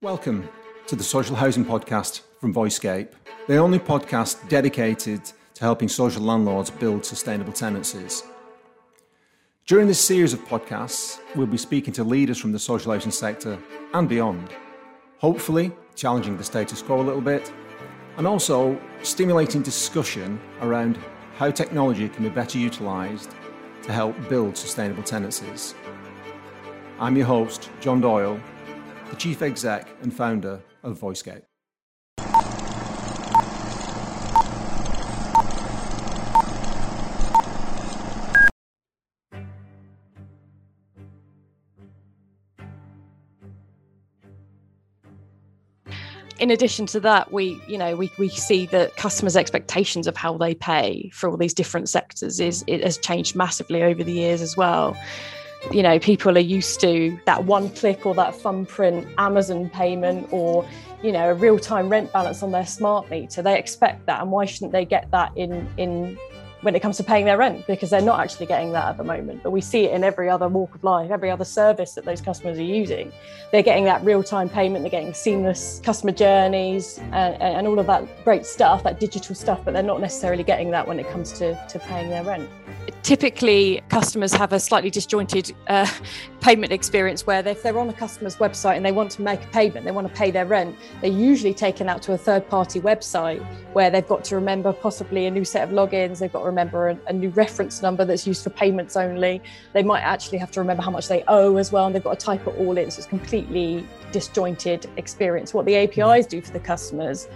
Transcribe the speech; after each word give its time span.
Welcome 0.00 0.48
to 0.86 0.94
the 0.94 1.02
Social 1.02 1.34
Housing 1.34 1.64
Podcast 1.64 2.20
from 2.40 2.54
Voicescape, 2.54 3.08
the 3.48 3.56
only 3.56 3.80
podcast 3.80 4.48
dedicated 4.48 5.24
to 5.24 5.60
helping 5.60 5.88
social 5.88 6.22
landlords 6.22 6.70
build 6.70 7.04
sustainable 7.04 7.52
tenancies. 7.52 8.22
During 9.66 9.88
this 9.88 10.00
series 10.00 10.32
of 10.32 10.38
podcasts, 10.46 11.18
we'll 11.34 11.48
be 11.48 11.58
speaking 11.58 11.92
to 11.94 12.04
leaders 12.04 12.38
from 12.38 12.52
the 12.52 12.60
social 12.60 12.92
housing 12.92 13.10
sector 13.10 13.58
and 13.92 14.08
beyond, 14.08 14.50
hopefully 15.16 15.72
challenging 15.96 16.36
the 16.36 16.44
status 16.44 16.80
quo 16.80 17.00
a 17.00 17.02
little 17.02 17.20
bit, 17.20 17.52
and 18.18 18.24
also 18.24 18.80
stimulating 19.02 19.62
discussion 19.62 20.40
around 20.60 20.96
how 21.38 21.50
technology 21.50 22.08
can 22.08 22.22
be 22.22 22.30
better 22.30 22.56
utilised 22.56 23.32
to 23.82 23.90
help 23.90 24.14
build 24.28 24.56
sustainable 24.56 25.02
tenancies. 25.02 25.74
I'm 27.00 27.16
your 27.16 27.26
host, 27.26 27.68
John 27.80 28.00
Doyle, 28.00 28.40
the 29.10 29.16
chief 29.16 29.42
exec 29.42 29.88
and 30.02 30.12
founder 30.12 30.60
of 30.82 31.00
Voicescape. 31.00 31.42
in 46.38 46.52
addition 46.52 46.86
to 46.86 47.00
that, 47.00 47.32
we, 47.32 47.60
you 47.66 47.76
know, 47.76 47.96
we, 47.96 48.10
we 48.18 48.28
see 48.28 48.66
that 48.66 48.94
customers' 48.96 49.36
expectations 49.36 50.06
of 50.06 50.16
how 50.16 50.36
they 50.38 50.54
pay 50.54 51.10
for 51.12 51.28
all 51.28 51.36
these 51.36 51.54
different 51.54 51.88
sectors 51.88 52.40
is 52.40 52.64
it 52.66 52.82
has 52.82 52.96
changed 52.96 53.34
massively 53.34 53.82
over 53.82 54.04
the 54.04 54.12
years 54.12 54.40
as 54.40 54.56
well 54.56 54.96
you 55.72 55.82
know 55.82 55.98
people 55.98 56.36
are 56.36 56.40
used 56.40 56.80
to 56.80 57.18
that 57.26 57.44
one 57.44 57.68
click 57.70 58.06
or 58.06 58.14
that 58.14 58.34
thumbprint 58.34 59.06
amazon 59.18 59.68
payment 59.70 60.28
or 60.32 60.66
you 61.02 61.12
know 61.12 61.30
a 61.30 61.34
real-time 61.34 61.88
rent 61.88 62.12
balance 62.12 62.42
on 62.42 62.50
their 62.50 62.66
smart 62.66 63.10
meter. 63.10 63.42
They 63.42 63.58
expect 63.58 64.06
that 64.06 64.20
and 64.20 64.30
why 64.30 64.44
shouldn't 64.44 64.72
they 64.72 64.84
get 64.84 65.10
that 65.10 65.32
in 65.36 65.68
in 65.76 66.18
when 66.62 66.74
it 66.74 66.80
comes 66.80 66.96
to 66.96 67.04
paying 67.04 67.24
their 67.24 67.36
rent 67.36 67.66
because 67.66 67.90
they're 67.90 68.00
not 68.00 68.20
actually 68.20 68.46
getting 68.46 68.72
that 68.72 68.84
at 68.86 68.96
the 68.96 69.04
moment. 69.04 69.42
But 69.42 69.50
we 69.50 69.60
see 69.60 69.84
it 69.84 69.92
in 69.92 70.02
every 70.02 70.28
other 70.28 70.48
walk 70.48 70.74
of 70.74 70.82
life, 70.82 71.10
every 71.10 71.30
other 71.30 71.44
service 71.44 71.92
that 71.92 72.04
those 72.04 72.20
customers 72.20 72.58
are 72.58 72.62
using. 72.62 73.12
They're 73.52 73.62
getting 73.62 73.84
that 73.84 74.04
real 74.04 74.22
time 74.22 74.48
payment, 74.48 74.82
they're 74.82 74.90
getting 74.90 75.14
seamless 75.14 75.80
customer 75.84 76.12
journeys 76.12 76.98
and, 77.12 77.40
and 77.40 77.66
all 77.66 77.78
of 77.78 77.86
that 77.86 78.24
great 78.24 78.44
stuff, 78.44 78.82
that 78.82 78.98
digital 79.00 79.34
stuff, 79.34 79.64
but 79.64 79.74
they're 79.74 79.82
not 79.82 80.00
necessarily 80.00 80.42
getting 80.42 80.70
that 80.72 80.86
when 80.86 80.98
it 80.98 81.08
comes 81.10 81.32
to, 81.32 81.54
to 81.68 81.78
paying 81.78 82.10
their 82.10 82.24
rent. 82.24 82.48
Typically, 83.02 83.80
customers 83.88 84.32
have 84.32 84.52
a 84.52 84.60
slightly 84.60 84.90
disjointed 84.90 85.54
uh, 85.68 85.90
payment 86.40 86.72
experience 86.72 87.26
where 87.26 87.46
if 87.46 87.62
they're 87.62 87.78
on 87.78 87.88
a 87.88 87.92
customer's 87.92 88.36
website 88.36 88.76
and 88.76 88.84
they 88.84 88.92
want 88.92 89.10
to 89.10 89.22
make 89.22 89.42
a 89.42 89.46
payment, 89.48 89.84
they 89.84 89.90
want 89.90 90.06
to 90.06 90.14
pay 90.14 90.30
their 90.30 90.46
rent, 90.46 90.76
they're 91.00 91.10
usually 91.10 91.52
taken 91.52 91.88
out 91.88 92.00
to 92.02 92.12
a 92.12 92.18
third 92.18 92.48
party 92.48 92.80
website 92.80 93.44
where 93.72 93.90
they've 93.90 94.06
got 94.06 94.24
to 94.24 94.34
remember 94.34 94.72
possibly 94.72 95.26
a 95.26 95.30
new 95.30 95.44
set 95.44 95.68
of 95.68 95.74
logins, 95.74 96.18
they've 96.18 96.32
got 96.32 96.40
to 96.40 96.46
remember 96.46 96.90
a, 96.90 96.98
a, 97.08 97.12
new 97.12 97.30
reference 97.30 97.82
number 97.82 98.04
that's 98.04 98.26
used 98.26 98.44
for 98.44 98.50
payments 98.50 98.96
only. 98.96 99.42
They 99.72 99.82
might 99.82 100.00
actually 100.00 100.38
have 100.38 100.50
to 100.52 100.60
remember 100.60 100.82
how 100.82 100.90
much 100.90 101.08
they 101.08 101.24
owe 101.28 101.56
as 101.56 101.72
well, 101.72 101.86
and 101.86 101.94
they've 101.94 102.04
got 102.04 102.18
to 102.18 102.24
type 102.24 102.46
it 102.46 102.56
all 102.58 102.78
in. 102.78 102.90
So 102.90 102.98
it's 102.98 103.06
a 103.06 103.10
completely 103.10 103.86
disjointed 104.12 104.88
experience. 104.96 105.52
What 105.52 105.66
the 105.66 105.74
APIs 105.76 106.26
do 106.26 106.40
for 106.40 106.52
the 106.52 106.60
customers 106.60 107.28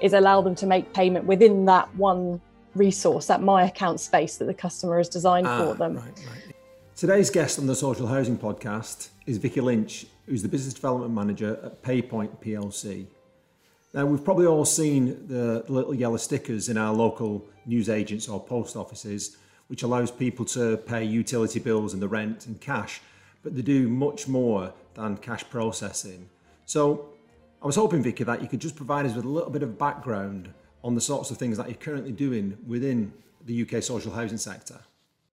is 0.00 0.12
allow 0.12 0.40
them 0.40 0.54
to 0.56 0.66
make 0.66 0.92
payment 0.92 1.24
within 1.24 1.64
that 1.66 1.94
one 1.96 2.40
resource, 2.74 3.26
that 3.26 3.42
my 3.42 3.64
account 3.64 4.00
space 4.00 4.36
that 4.38 4.46
the 4.46 4.54
customer 4.54 4.98
has 4.98 5.08
designed 5.08 5.46
ah, 5.46 5.58
for 5.58 5.74
them. 5.74 5.96
Right, 5.96 6.04
right. 6.04 6.53
Today's 6.96 7.28
guest 7.28 7.58
on 7.58 7.66
the 7.66 7.74
Social 7.74 8.06
Housing 8.06 8.38
Podcast 8.38 9.08
is 9.26 9.38
Vicky 9.38 9.60
Lynch, 9.60 10.06
who's 10.26 10.42
the 10.42 10.48
Business 10.48 10.74
Development 10.74 11.12
Manager 11.12 11.58
at 11.64 11.82
PayPoint 11.82 12.40
PLC. 12.40 13.06
Now, 13.92 14.06
we've 14.06 14.24
probably 14.24 14.46
all 14.46 14.64
seen 14.64 15.26
the 15.26 15.64
little 15.66 15.92
yellow 15.92 16.18
stickers 16.18 16.68
in 16.68 16.76
our 16.78 16.94
local 16.94 17.44
newsagents 17.66 18.28
or 18.28 18.38
post 18.38 18.76
offices, 18.76 19.38
which 19.66 19.82
allows 19.82 20.12
people 20.12 20.44
to 20.44 20.76
pay 20.76 21.02
utility 21.02 21.58
bills 21.58 21.94
and 21.94 22.00
the 22.00 22.06
rent 22.06 22.46
in 22.46 22.54
cash, 22.54 23.00
but 23.42 23.56
they 23.56 23.62
do 23.62 23.88
much 23.88 24.28
more 24.28 24.72
than 24.94 25.16
cash 25.16 25.42
processing. 25.50 26.28
So, 26.64 27.08
I 27.60 27.66
was 27.66 27.74
hoping, 27.74 28.04
Vicky, 28.04 28.22
that 28.22 28.40
you 28.40 28.46
could 28.46 28.60
just 28.60 28.76
provide 28.76 29.04
us 29.04 29.16
with 29.16 29.24
a 29.24 29.28
little 29.28 29.50
bit 29.50 29.64
of 29.64 29.76
background 29.76 30.54
on 30.84 30.94
the 30.94 31.00
sorts 31.00 31.32
of 31.32 31.38
things 31.38 31.56
that 31.56 31.66
you're 31.66 31.74
currently 31.74 32.12
doing 32.12 32.56
within 32.64 33.12
the 33.46 33.62
UK 33.62 33.82
social 33.82 34.12
housing 34.12 34.38
sector. 34.38 34.78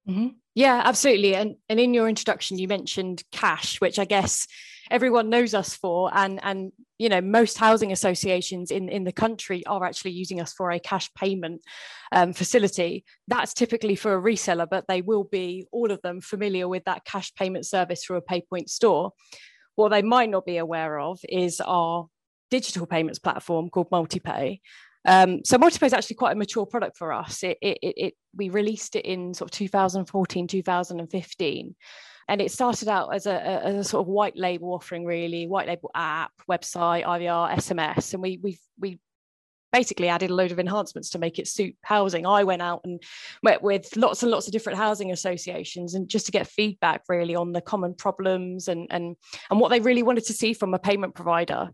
Mm-hmm. 0.08 0.28
Yeah, 0.56 0.82
absolutely. 0.84 1.36
And 1.36 1.56
and 1.70 1.80
in 1.80 1.94
your 1.94 2.10
introduction, 2.10 2.58
you 2.58 2.68
mentioned 2.68 3.24
cash, 3.32 3.80
which 3.80 4.00
I 4.00 4.06
guess 4.06 4.48
everyone 4.90 5.30
knows 5.30 5.54
us 5.54 5.76
for, 5.76 6.10
and 6.14 6.40
and 6.44 6.72
you 6.98 7.08
know 7.08 7.22
most 7.22 7.58
housing 7.58 7.92
associations 7.92 8.72
in 8.72 8.90
in 8.90 9.04
the 9.06 9.14
country 9.14 9.66
are 9.66 9.86
actually 9.86 10.12
using 10.12 10.42
us 10.42 10.54
for 10.54 10.72
a 10.72 10.80
cash 10.80 11.10
payment 11.14 11.62
um, 12.12 12.34
facility. 12.34 13.06
That's 13.28 13.54
typically 13.54 13.96
for 13.96 14.16
a 14.16 14.22
reseller, 14.22 14.68
but 14.70 14.86
they 14.88 15.02
will 15.02 15.24
be 15.24 15.68
all 15.72 15.92
of 15.92 16.02
them 16.02 16.20
familiar 16.20 16.68
with 16.68 16.84
that 16.86 17.06
cash 17.06 17.34
payment 17.36 17.66
service 17.66 18.04
through 18.04 18.18
a 18.18 18.22
PayPoint 18.22 18.70
store. 18.70 19.12
What 19.76 19.90
they 19.90 20.02
might 20.02 20.30
not 20.30 20.46
be 20.46 20.58
aware 20.58 21.00
of 21.00 21.20
is 21.30 21.62
our 21.62 22.08
digital 22.50 22.86
payments 22.86 23.20
platform 23.20 23.70
called 23.70 23.90
MultiPay, 23.90 24.60
um, 25.06 25.44
so 25.44 25.58
MultiPay 25.58 25.88
is 25.88 25.94
actually 25.94 26.18
quite 26.18 26.34
a 26.34 26.40
mature 26.40 26.66
product 26.66 26.98
for 26.98 27.12
us. 27.12 27.44
It, 27.44 27.58
it, 27.62 27.78
it, 27.82 28.14
we 28.36 28.50
released 28.50 28.96
it 28.96 29.06
in 29.06 29.34
sort 29.34 29.50
of 29.50 29.58
2014, 29.58 30.48
2015. 30.48 31.76
And 32.28 32.42
it 32.42 32.52
started 32.52 32.88
out 32.88 33.14
as 33.14 33.26
a, 33.26 33.62
a 33.80 33.84
sort 33.84 34.02
of 34.02 34.08
white 34.08 34.38
label 34.38 34.74
offering, 34.74 35.06
really, 35.06 35.48
white 35.48 35.68
label 35.68 35.92
app, 35.96 36.32
website, 36.50 37.04
IVR, 37.04 37.54
SMS. 37.56 38.14
And 38.14 38.22
we, 38.22 38.40
we, 38.42 38.60
we 38.80 39.00
basically 39.72 40.08
added 40.08 40.30
a 40.30 40.36
load 40.36 40.52
of 40.52 40.60
enhancements 40.60 41.10
to 41.10 41.20
make 41.20 41.40
it 41.40 41.48
suit 41.48 41.76
housing. 41.82 42.26
I 42.26 42.44
went 42.44 42.62
out 42.62 42.82
and 42.84 43.02
met 43.42 43.62
with 43.62 43.96
lots 43.96 44.22
and 44.22 44.32
lots 44.32 44.48
of 44.48 44.54
different 44.54 44.78
housing 44.78 45.12
associations 45.12 45.96
and 45.96 46.08
just 46.10 46.26
to 46.26 46.32
get 46.32 46.48
feedback 46.48 47.04
really 47.08 47.36
on 47.36 47.54
the 47.54 47.62
common 47.62 47.94
problems 47.94 48.68
and 48.68 48.88
and 48.92 49.16
and 49.50 49.60
what 49.60 49.70
they 49.70 49.80
really 49.80 50.04
wanted 50.04 50.26
to 50.26 50.34
see 50.34 50.54
from 50.54 50.74
a 50.74 50.80
payment 50.80 51.16
provider 51.16 51.70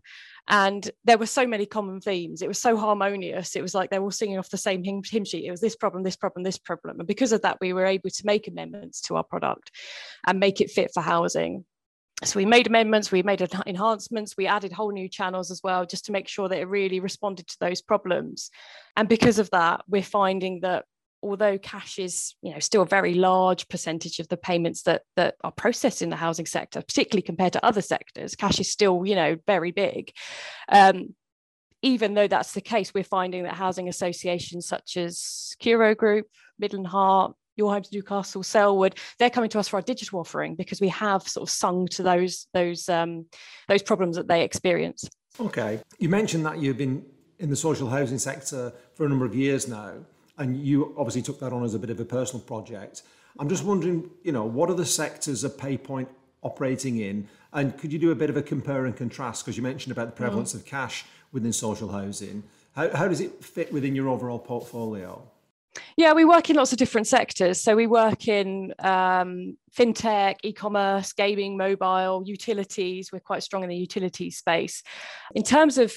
and 0.48 0.90
there 1.04 1.18
were 1.18 1.26
so 1.26 1.46
many 1.46 1.66
common 1.66 2.00
themes. 2.00 2.40
It 2.40 2.48
was 2.48 2.58
so 2.58 2.76
harmonious. 2.76 3.54
It 3.54 3.62
was 3.62 3.74
like 3.74 3.90
they 3.90 3.98
were 3.98 4.06
all 4.06 4.10
singing 4.10 4.38
off 4.38 4.48
the 4.48 4.56
same 4.56 4.82
hymn, 4.82 5.02
hymn 5.04 5.24
sheet. 5.24 5.44
It 5.44 5.50
was 5.50 5.60
this 5.60 5.76
problem 5.76 6.02
this 6.02 6.16
problem 6.16 6.42
this 6.42 6.58
problem. 6.58 6.98
And 6.98 7.06
because 7.06 7.32
of 7.32 7.42
that 7.42 7.58
we 7.60 7.72
were 7.72 7.84
able 7.84 8.10
to 8.10 8.26
make 8.26 8.48
amendments 8.48 9.02
to 9.02 9.16
our 9.16 9.24
product 9.24 9.70
and 10.26 10.40
make 10.40 10.60
it 10.60 10.70
fit 10.70 10.90
for 10.94 11.02
housing. 11.02 11.64
So 12.24 12.38
we 12.38 12.46
made 12.46 12.66
amendments 12.66 13.12
we 13.12 13.22
made 13.22 13.46
enhancements 13.66 14.36
we 14.36 14.46
added 14.46 14.72
whole 14.72 14.90
new 14.90 15.08
channels 15.08 15.50
as 15.50 15.60
well 15.62 15.86
just 15.86 16.06
to 16.06 16.12
make 16.12 16.28
sure 16.28 16.48
that 16.48 16.58
it 16.58 16.66
really 16.66 16.98
responded 16.98 17.46
to 17.48 17.56
those 17.60 17.82
problems. 17.82 18.50
And 18.96 19.08
because 19.08 19.38
of 19.38 19.50
that 19.50 19.82
we're 19.86 20.02
finding 20.02 20.60
that 20.60 20.86
although 21.22 21.58
cash 21.58 21.98
is 21.98 22.34
you 22.42 22.52
know 22.52 22.58
still 22.58 22.82
a 22.82 22.86
very 22.86 23.14
large 23.14 23.68
percentage 23.68 24.18
of 24.18 24.28
the 24.28 24.36
payments 24.36 24.82
that 24.82 25.02
that 25.16 25.34
are 25.42 25.52
processed 25.52 26.02
in 26.02 26.10
the 26.10 26.16
housing 26.16 26.46
sector 26.46 26.80
particularly 26.80 27.22
compared 27.22 27.52
to 27.52 27.64
other 27.64 27.82
sectors 27.82 28.36
cash 28.36 28.60
is 28.60 28.70
still 28.70 29.04
you 29.04 29.14
know 29.14 29.36
very 29.46 29.70
big. 29.70 30.12
Um, 30.70 31.14
even 31.80 32.14
though 32.14 32.26
that's 32.26 32.52
the 32.52 32.60
case 32.60 32.92
we're 32.92 33.04
finding 33.04 33.44
that 33.44 33.54
housing 33.54 33.88
associations 33.88 34.66
such 34.66 34.96
as 34.96 35.54
Curo 35.62 35.96
Group 35.96 36.26
Midland 36.58 36.88
Heart 36.88 37.34
your 37.56 37.72
homes 37.72 37.92
Newcastle 37.92 38.42
Selwood 38.42 38.96
they're 39.18 39.30
coming 39.30 39.50
to 39.50 39.58
us 39.58 39.68
for 39.68 39.76
our 39.76 39.82
digital 39.82 40.20
offering 40.20 40.54
because 40.54 40.80
we 40.80 40.88
have 40.88 41.22
sort 41.22 41.48
of 41.48 41.50
sung 41.50 41.86
to 41.88 42.02
those 42.02 42.46
those 42.52 42.88
um, 42.88 43.26
those 43.68 43.82
problems 43.82 44.16
that 44.16 44.28
they 44.28 44.42
experience. 44.42 45.08
Okay. 45.40 45.80
You 45.98 46.08
mentioned 46.08 46.44
that 46.46 46.58
you've 46.58 46.78
been 46.78 47.04
in 47.38 47.50
the 47.50 47.56
social 47.56 47.88
housing 47.88 48.18
sector 48.18 48.72
for 48.94 49.06
a 49.06 49.08
number 49.08 49.24
of 49.24 49.34
years 49.34 49.68
now 49.68 49.94
and 50.38 50.56
you 50.56 50.94
obviously 50.96 51.22
took 51.22 51.40
that 51.40 51.52
on 51.52 51.64
as 51.64 51.74
a 51.74 51.78
bit 51.78 51.90
of 51.90 52.00
a 52.00 52.04
personal 52.04 52.40
project. 52.40 53.02
I'm 53.38 53.48
just 53.48 53.64
wondering, 53.64 54.10
you 54.22 54.32
know, 54.32 54.44
what 54.44 54.70
are 54.70 54.74
the 54.74 54.86
sectors 54.86 55.44
of 55.44 55.56
PayPoint 55.56 56.08
operating 56.42 56.98
in? 56.98 57.28
And 57.52 57.76
could 57.78 57.92
you 57.92 57.98
do 57.98 58.10
a 58.10 58.14
bit 58.14 58.30
of 58.30 58.36
a 58.36 58.42
compare 58.42 58.86
and 58.86 58.96
contrast? 58.96 59.44
Because 59.44 59.56
you 59.56 59.62
mentioned 59.62 59.92
about 59.92 60.06
the 60.06 60.12
prevalence 60.12 60.52
mm. 60.52 60.56
of 60.56 60.64
cash 60.64 61.04
within 61.32 61.52
social 61.52 61.88
housing. 61.88 62.42
How, 62.74 62.96
how 62.96 63.08
does 63.08 63.20
it 63.20 63.44
fit 63.44 63.72
within 63.72 63.94
your 63.94 64.08
overall 64.08 64.38
portfolio? 64.38 65.22
Yeah, 65.96 66.12
we 66.12 66.24
work 66.24 66.50
in 66.50 66.56
lots 66.56 66.72
of 66.72 66.78
different 66.78 67.06
sectors. 67.06 67.60
So 67.60 67.76
we 67.76 67.86
work 67.86 68.28
in 68.28 68.74
um, 68.78 69.56
fintech, 69.76 70.36
e-commerce, 70.42 71.12
gaming, 71.12 71.56
mobile, 71.56 72.22
utilities. 72.24 73.12
We're 73.12 73.20
quite 73.20 73.42
strong 73.42 73.62
in 73.62 73.68
the 73.68 73.76
utilities 73.76 74.38
space. 74.38 74.82
In 75.34 75.42
terms 75.42 75.78
of 75.78 75.94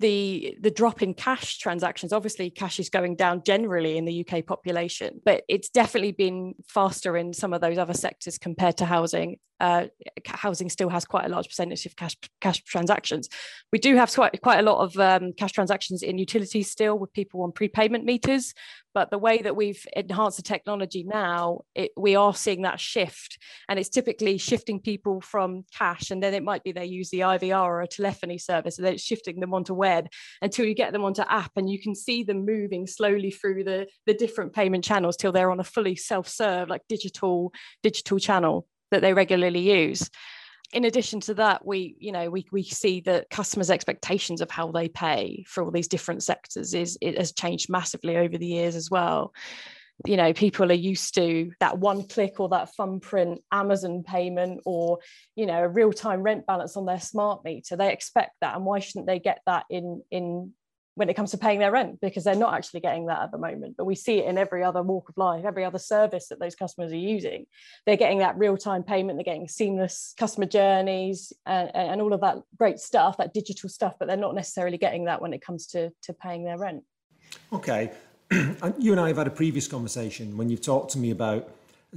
the 0.00 0.56
the 0.60 0.70
drop 0.70 1.02
in 1.02 1.14
cash 1.14 1.58
transactions 1.58 2.12
obviously 2.12 2.50
cash 2.50 2.80
is 2.80 2.88
going 2.88 3.14
down 3.14 3.42
generally 3.44 3.96
in 3.96 4.04
the 4.04 4.26
UK 4.26 4.44
population 4.44 5.20
but 5.24 5.44
it's 5.48 5.68
definitely 5.68 6.12
been 6.12 6.54
faster 6.66 7.16
in 7.16 7.32
some 7.32 7.52
of 7.52 7.60
those 7.60 7.78
other 7.78 7.94
sectors 7.94 8.38
compared 8.38 8.76
to 8.76 8.84
housing. 8.84 9.38
Uh, 9.60 9.86
housing 10.26 10.68
still 10.68 10.88
has 10.88 11.04
quite 11.04 11.24
a 11.24 11.28
large 11.28 11.46
percentage 11.46 11.86
of 11.86 11.94
cash 11.94 12.16
cash 12.40 12.64
transactions. 12.64 13.28
We 13.72 13.78
do 13.78 13.94
have 13.94 14.12
quite 14.12 14.42
quite 14.42 14.58
a 14.58 14.62
lot 14.62 14.82
of 14.82 14.96
um, 14.98 15.32
cash 15.34 15.52
transactions 15.52 16.02
in 16.02 16.18
utilities 16.18 16.68
still 16.68 16.98
with 16.98 17.12
people 17.12 17.42
on 17.42 17.52
prepayment 17.52 18.04
meters 18.04 18.54
but 18.94 19.10
the 19.10 19.18
way 19.18 19.38
that 19.38 19.56
we've 19.56 19.86
enhanced 19.94 20.36
the 20.36 20.42
technology 20.42 21.04
now 21.04 21.60
it, 21.74 21.92
we 21.96 22.14
are 22.14 22.34
seeing 22.34 22.62
that 22.62 22.80
shift 22.80 23.38
and 23.68 23.78
it's 23.78 23.88
typically 23.88 24.38
shifting 24.38 24.80
people 24.80 25.20
from 25.20 25.64
cash 25.76 26.10
and 26.10 26.22
then 26.22 26.34
it 26.34 26.42
might 26.42 26.62
be 26.62 26.72
they 26.72 26.84
use 26.84 27.10
the 27.10 27.20
ivr 27.20 27.62
or 27.62 27.82
a 27.82 27.86
telephony 27.86 28.38
service 28.38 28.78
and 28.78 28.86
then 28.86 28.94
it's 28.94 29.02
shifting 29.02 29.40
them 29.40 29.54
onto 29.54 29.74
until 30.40 30.66
you 30.66 30.74
get 30.74 30.92
them 30.92 31.04
onto 31.04 31.22
app 31.22 31.52
and 31.56 31.68
you 31.68 31.80
can 31.80 31.94
see 31.94 32.22
them 32.22 32.44
moving 32.44 32.86
slowly 32.86 33.30
through 33.30 33.64
the 33.64 33.86
the 34.06 34.14
different 34.14 34.52
payment 34.52 34.84
channels 34.84 35.16
till 35.16 35.32
they're 35.32 35.50
on 35.50 35.60
a 35.60 35.64
fully 35.64 35.96
self-serve 35.96 36.68
like 36.68 36.82
digital 36.88 37.52
digital 37.82 38.18
channel 38.18 38.66
that 38.90 39.00
they 39.00 39.14
regularly 39.14 39.60
use 39.60 40.10
in 40.72 40.86
addition 40.86 41.20
to 41.20 41.34
that, 41.34 41.66
we, 41.66 41.96
you 41.98 42.12
know, 42.12 42.30
we, 42.30 42.46
we 42.50 42.62
see 42.62 43.00
that 43.02 43.28
customers' 43.28 43.70
expectations 43.70 44.40
of 44.40 44.50
how 44.50 44.72
they 44.72 44.88
pay 44.88 45.44
for 45.46 45.62
all 45.62 45.70
these 45.70 45.88
different 45.88 46.22
sectors 46.22 46.72
is 46.72 46.96
it 47.02 47.18
has 47.18 47.32
changed 47.32 47.68
massively 47.68 48.16
over 48.16 48.38
the 48.38 48.46
years 48.46 48.74
as 48.74 48.90
well. 48.90 49.34
You 50.06 50.16
know, 50.16 50.32
people 50.32 50.70
are 50.70 50.74
used 50.74 51.14
to 51.14 51.52
that 51.60 51.78
one 51.78 52.06
click 52.06 52.40
or 52.40 52.48
that 52.50 52.74
thumbprint 52.74 53.40
Amazon 53.52 54.02
payment 54.02 54.60
or, 54.64 54.98
you 55.36 55.46
know, 55.46 55.62
a 55.62 55.68
real-time 55.68 56.22
rent 56.22 56.46
balance 56.46 56.76
on 56.76 56.86
their 56.86 57.00
smart 57.00 57.44
meter. 57.44 57.76
They 57.76 57.92
expect 57.92 58.32
that. 58.40 58.56
And 58.56 58.64
why 58.64 58.80
shouldn't 58.80 59.06
they 59.06 59.18
get 59.18 59.40
that 59.46 59.64
in 59.70 60.02
in 60.10 60.52
when 60.94 61.08
it 61.08 61.14
comes 61.14 61.30
to 61.30 61.38
paying 61.38 61.60
their 61.60 61.70
rent? 61.70 62.00
Because 62.00 62.24
they're 62.24 62.34
not 62.34 62.54
actually 62.54 62.80
getting 62.80 63.06
that 63.06 63.22
at 63.22 63.30
the 63.30 63.38
moment. 63.38 63.76
But 63.78 63.84
we 63.84 63.94
see 63.94 64.18
it 64.18 64.26
in 64.26 64.38
every 64.38 64.64
other 64.64 64.82
walk 64.82 65.08
of 65.08 65.16
life 65.16 65.44
every 65.44 65.64
other 65.64 65.78
service 65.78 66.28
that 66.28 66.40
those 66.40 66.54
customers 66.54 66.92
are 66.92 66.96
using. 66.96 67.46
They're 67.86 67.96
getting 67.96 68.18
that 68.18 68.38
real-time 68.38 68.82
payment. 68.82 69.16
They're 69.18 69.24
getting 69.24 69.48
seamless 69.48 70.14
customer 70.18 70.46
journeys 70.46 71.32
and, 71.46 71.70
and 71.74 72.00
all 72.02 72.12
of 72.12 72.20
that 72.22 72.38
great 72.58 72.78
stuff 72.78 73.18
that 73.18 73.34
digital 73.34 73.68
stuff 73.68 73.94
but 73.98 74.08
they're 74.08 74.16
not 74.16 74.34
necessarily 74.34 74.78
getting 74.78 75.04
that 75.04 75.22
when 75.22 75.32
it 75.32 75.42
comes 75.42 75.68
to, 75.68 75.90
to 76.02 76.12
paying 76.12 76.44
their 76.44 76.58
rent. 76.58 76.82
Okay 77.52 77.92
you 78.78 78.92
and 78.92 79.00
i 79.00 79.08
have 79.08 79.16
had 79.16 79.26
a 79.26 79.30
previous 79.30 79.66
conversation 79.68 80.36
when 80.36 80.48
you've 80.48 80.60
talked 80.60 80.90
to 80.92 80.98
me 80.98 81.10
about 81.10 81.48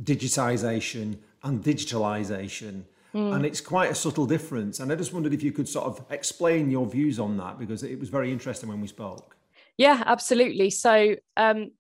digitization 0.04 1.18
and 1.44 1.64
digitalization 1.64 2.84
Mm. 3.16 3.34
And 3.34 3.46
it's 3.46 3.62
quite 3.62 3.90
a 3.90 3.96
subtle 3.96 4.26
difference. 4.26 4.82
And 4.82 4.92
I 4.92 4.96
just 4.96 5.14
wondered 5.14 5.34
if 5.34 5.42
you 5.42 5.54
could 5.54 5.70
sort 5.70 5.86
of 5.86 6.06
explain 6.10 6.70
your 6.70 6.86
views 6.86 7.18
on 7.18 7.38
that 7.38 7.58
because 7.58 7.82
it 7.82 7.98
was 7.98 8.10
very 8.10 8.30
interesting 8.30 8.68
when 8.68 8.82
we 8.82 8.88
spoke. 8.88 9.38
Yeah, 9.78 10.04
absolutely. 10.06 10.70
So, 10.70 11.16
um, 11.38 11.72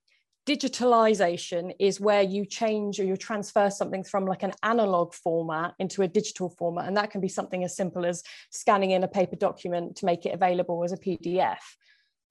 digitalization 0.47 1.73
is 1.79 1.99
where 1.99 2.21
you 2.21 2.45
change 2.45 2.99
or 2.99 3.03
you 3.03 3.17
transfer 3.17 3.69
something 3.69 4.03
from 4.03 4.25
like 4.25 4.43
an 4.43 4.53
analog 4.63 5.13
format 5.13 5.73
into 5.79 6.03
a 6.03 6.07
digital 6.07 6.49
format. 6.49 6.87
And 6.87 6.95
that 6.95 7.09
can 7.09 7.19
be 7.19 7.27
something 7.27 7.63
as 7.63 7.75
simple 7.75 8.05
as 8.05 8.23
scanning 8.51 8.91
in 8.91 9.03
a 9.03 9.07
paper 9.07 9.35
document 9.35 9.97
to 9.97 10.05
make 10.05 10.25
it 10.25 10.35
available 10.35 10.83
as 10.83 10.93
a 10.93 10.97
PDF. 10.97 11.57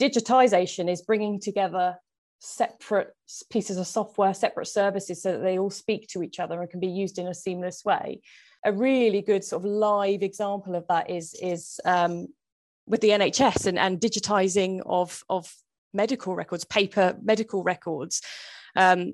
Digitization 0.00 0.90
is 0.90 1.02
bringing 1.02 1.40
together 1.40 1.96
separate 2.44 3.14
pieces 3.50 3.78
of 3.78 3.86
software, 3.86 4.34
separate 4.34 4.66
services 4.66 5.22
so 5.22 5.32
that 5.32 5.42
they 5.42 5.58
all 5.58 5.70
speak 5.70 6.08
to 6.08 6.22
each 6.22 6.38
other 6.38 6.60
and 6.60 6.70
can 6.70 6.80
be 6.80 6.86
used 6.86 7.18
in 7.18 7.26
a 7.26 7.34
seamless 7.34 7.84
way 7.84 8.20
a 8.64 8.72
really 8.72 9.20
good 9.20 9.44
sort 9.44 9.62
of 9.62 9.70
live 9.70 10.22
example 10.22 10.74
of 10.74 10.86
that 10.88 11.10
is 11.10 11.34
is 11.40 11.80
um, 11.84 12.26
with 12.86 13.00
the 13.00 13.10
NHS 13.10 13.66
and, 13.66 13.78
and 13.78 14.00
digitizing 14.00 14.80
of 14.86 15.22
of 15.28 15.52
medical 15.92 16.34
records, 16.34 16.64
paper 16.64 17.16
medical 17.22 17.62
records. 17.62 18.22
Um, 18.74 19.12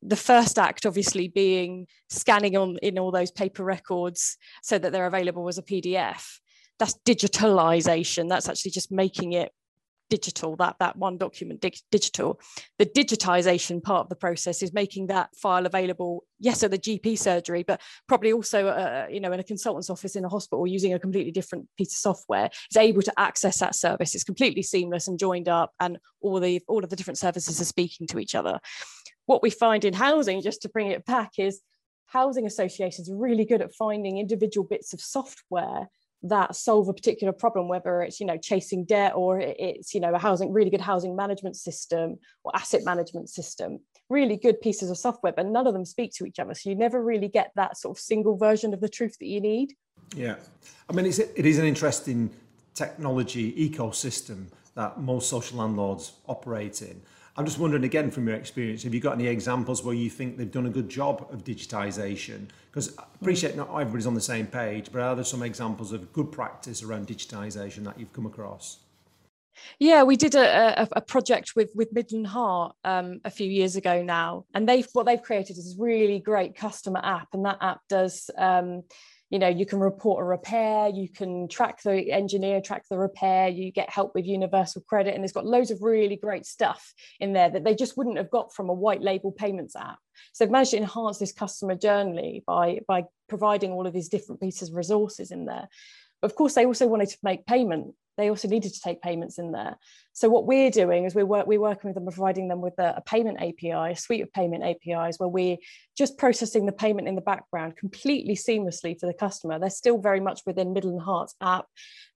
the 0.00 0.16
first 0.16 0.58
act 0.58 0.86
obviously 0.86 1.26
being 1.26 1.88
scanning 2.08 2.56
on 2.56 2.78
in 2.82 2.98
all 2.98 3.10
those 3.10 3.32
paper 3.32 3.64
records 3.64 4.36
so 4.62 4.78
that 4.78 4.92
they're 4.92 5.06
available 5.06 5.48
as 5.48 5.58
a 5.58 5.62
PDF. 5.62 6.24
That's 6.78 6.96
digitalization. 7.04 8.28
That's 8.28 8.48
actually 8.48 8.70
just 8.70 8.92
making 8.92 9.32
it 9.32 9.50
digital 10.10 10.56
that 10.56 10.76
that 10.80 10.96
one 10.96 11.18
document 11.18 11.60
dig- 11.60 11.80
digital 11.90 12.40
the 12.78 12.86
digitization 12.86 13.82
part 13.82 14.00
of 14.00 14.08
the 14.08 14.16
process 14.16 14.62
is 14.62 14.72
making 14.72 15.06
that 15.08 15.34
file 15.36 15.66
available. 15.66 16.24
Yes 16.40 16.62
at 16.62 16.70
the 16.70 16.78
gp 16.78 17.18
surgery 17.18 17.62
but 17.62 17.80
probably 18.06 18.32
also 18.32 18.68
uh, 18.68 19.06
you 19.10 19.20
know 19.20 19.32
in 19.32 19.40
a 19.40 19.44
consultant's 19.44 19.90
office 19.90 20.16
in 20.16 20.24
a 20.24 20.28
hospital 20.28 20.66
using 20.66 20.94
a 20.94 20.98
completely 20.98 21.32
different 21.32 21.68
piece 21.76 21.92
of 21.92 21.98
software 21.98 22.50
is 22.70 22.76
able 22.76 23.02
to 23.02 23.12
access 23.18 23.58
that 23.58 23.74
service. 23.74 24.14
It's 24.14 24.24
completely 24.24 24.62
seamless 24.62 25.08
and 25.08 25.18
joined 25.18 25.48
up 25.48 25.72
and 25.80 25.98
all 26.20 26.40
the 26.40 26.62
all 26.68 26.84
of 26.84 26.90
the 26.90 26.96
different 26.96 27.18
services 27.18 27.60
are 27.60 27.64
speaking 27.64 28.06
to 28.08 28.18
each 28.18 28.34
other. 28.34 28.60
What 29.26 29.42
we 29.42 29.50
find 29.50 29.84
in 29.84 29.94
housing 29.94 30.42
just 30.42 30.62
to 30.62 30.68
bring 30.68 30.90
it 30.90 31.04
back 31.04 31.32
is 31.38 31.60
housing 32.06 32.46
associations 32.46 33.10
are 33.10 33.16
really 33.16 33.44
good 33.44 33.60
at 33.60 33.74
finding 33.74 34.18
individual 34.18 34.66
bits 34.66 34.92
of 34.92 35.00
software 35.00 35.88
that 36.22 36.56
solve 36.56 36.88
a 36.88 36.92
particular 36.92 37.32
problem 37.32 37.68
whether 37.68 38.02
it's 38.02 38.18
you 38.18 38.26
know 38.26 38.36
chasing 38.36 38.84
debt 38.84 39.12
or 39.14 39.38
it's 39.40 39.94
you 39.94 40.00
know 40.00 40.12
a 40.12 40.18
housing 40.18 40.52
really 40.52 40.70
good 40.70 40.80
housing 40.80 41.14
management 41.14 41.56
system 41.56 42.18
or 42.44 42.54
asset 42.54 42.84
management 42.84 43.28
system. 43.28 43.78
Really 44.10 44.36
good 44.36 44.60
pieces 44.60 44.90
of 44.90 44.98
software 44.98 45.32
but 45.32 45.46
none 45.46 45.66
of 45.66 45.74
them 45.74 45.84
speak 45.84 46.12
to 46.14 46.24
each 46.24 46.38
other. 46.38 46.54
So 46.54 46.70
you 46.70 46.76
never 46.76 47.02
really 47.02 47.28
get 47.28 47.52
that 47.56 47.76
sort 47.76 47.96
of 47.96 48.00
single 48.00 48.36
version 48.36 48.74
of 48.74 48.80
the 48.80 48.88
truth 48.88 49.16
that 49.18 49.26
you 49.26 49.40
need. 49.40 49.74
Yeah. 50.14 50.36
I 50.88 50.92
mean 50.92 51.06
it's, 51.06 51.18
it 51.18 51.46
is 51.46 51.58
an 51.58 51.66
interesting 51.66 52.30
technology 52.74 53.70
ecosystem 53.70 54.46
that 54.74 55.00
most 55.00 55.28
social 55.28 55.58
landlords 55.58 56.12
operate 56.26 56.82
in 56.82 57.00
I'm 57.38 57.44
just 57.44 57.60
wondering 57.60 57.84
again 57.84 58.10
from 58.10 58.26
your 58.26 58.36
experience, 58.36 58.82
have 58.82 58.92
you 58.92 58.98
got 58.98 59.12
any 59.12 59.28
examples 59.28 59.84
where 59.84 59.94
you 59.94 60.10
think 60.10 60.36
they've 60.36 60.50
done 60.50 60.66
a 60.66 60.70
good 60.70 60.88
job 60.88 61.24
of 61.30 61.44
digitisation? 61.44 62.48
Because 62.68 62.98
I 62.98 63.04
appreciate 63.20 63.54
not 63.54 63.68
everybody's 63.70 64.08
on 64.08 64.14
the 64.14 64.20
same 64.20 64.48
page, 64.48 64.90
but 64.90 65.00
are 65.00 65.14
there 65.14 65.22
some 65.22 65.44
examples 65.44 65.92
of 65.92 66.12
good 66.12 66.32
practice 66.32 66.82
around 66.82 67.06
digitisation 67.06 67.84
that 67.84 67.96
you've 67.96 68.12
come 68.12 68.26
across? 68.26 68.78
Yeah, 69.78 70.02
we 70.02 70.16
did 70.16 70.34
a, 70.34 70.82
a, 70.82 70.88
a 70.96 71.00
project 71.00 71.52
with 71.54 71.70
with 71.76 71.92
Midland 71.92 72.26
Heart 72.26 72.74
um, 72.82 73.20
a 73.24 73.30
few 73.30 73.48
years 73.48 73.76
ago 73.76 74.02
now, 74.02 74.44
and 74.52 74.68
they've 74.68 74.88
what 74.92 75.06
they've 75.06 75.22
created 75.22 75.58
is 75.58 75.64
this 75.64 75.76
really 75.78 76.18
great 76.18 76.56
customer 76.56 77.00
app, 77.04 77.28
and 77.34 77.44
that 77.44 77.58
app 77.60 77.80
does. 77.88 78.30
Um, 78.36 78.82
you 79.30 79.38
know 79.38 79.48
you 79.48 79.66
can 79.66 79.78
report 79.78 80.22
a 80.22 80.24
repair 80.24 80.88
you 80.88 81.08
can 81.08 81.48
track 81.48 81.82
the 81.82 82.10
engineer 82.10 82.60
track 82.60 82.84
the 82.88 82.98
repair 82.98 83.48
you 83.48 83.70
get 83.70 83.90
help 83.90 84.14
with 84.14 84.26
universal 84.26 84.82
credit 84.82 85.14
and 85.14 85.24
it's 85.24 85.32
got 85.32 85.46
loads 85.46 85.70
of 85.70 85.82
really 85.82 86.16
great 86.16 86.46
stuff 86.46 86.94
in 87.20 87.32
there 87.32 87.50
that 87.50 87.64
they 87.64 87.74
just 87.74 87.96
wouldn't 87.96 88.16
have 88.16 88.30
got 88.30 88.54
from 88.54 88.68
a 88.68 88.74
white 88.74 89.02
label 89.02 89.32
payments 89.32 89.76
app. 89.76 89.98
So 90.32 90.44
they've 90.44 90.52
managed 90.52 90.72
to 90.72 90.78
enhance 90.78 91.18
this 91.18 91.32
customer 91.32 91.74
journey 91.74 92.42
by 92.46 92.80
by 92.86 93.04
providing 93.28 93.72
all 93.72 93.86
of 93.86 93.92
these 93.92 94.08
different 94.08 94.40
pieces 94.40 94.70
of 94.70 94.76
resources 94.76 95.30
in 95.30 95.44
there 95.44 95.68
but 96.20 96.30
of 96.30 96.36
course 96.36 96.54
they 96.54 96.66
also 96.66 96.86
wanted 96.86 97.08
to 97.08 97.18
make 97.22 97.46
payment 97.46 97.94
they 98.18 98.28
also 98.28 98.48
needed 98.48 98.74
to 98.74 98.80
take 98.80 99.00
payments 99.00 99.38
in 99.38 99.52
there. 99.52 99.78
So 100.12 100.28
what 100.28 100.44
we're 100.44 100.72
doing 100.72 101.04
is 101.04 101.14
we 101.14 101.22
work 101.22 101.46
we're 101.46 101.60
working 101.60 101.88
with 101.88 101.94
them, 101.94 102.04
providing 102.04 102.48
them 102.48 102.60
with 102.60 102.74
a, 102.78 102.94
a, 102.96 103.00
payment 103.00 103.38
API, 103.38 103.92
a 103.92 103.96
suite 103.96 104.22
of 104.22 104.32
payment 104.32 104.64
APIs, 104.64 105.18
where 105.18 105.28
we're 105.28 105.56
just 105.96 106.18
processing 106.18 106.66
the 106.66 106.72
payment 106.72 107.06
in 107.06 107.14
the 107.14 107.20
background 107.20 107.76
completely 107.76 108.34
seamlessly 108.34 108.98
for 108.98 109.06
the 109.06 109.14
customer. 109.14 109.58
They're 109.60 109.70
still 109.70 109.98
very 109.98 110.18
much 110.18 110.40
within 110.44 110.72
Midland 110.72 111.00
Hearts 111.00 111.36
app. 111.40 111.66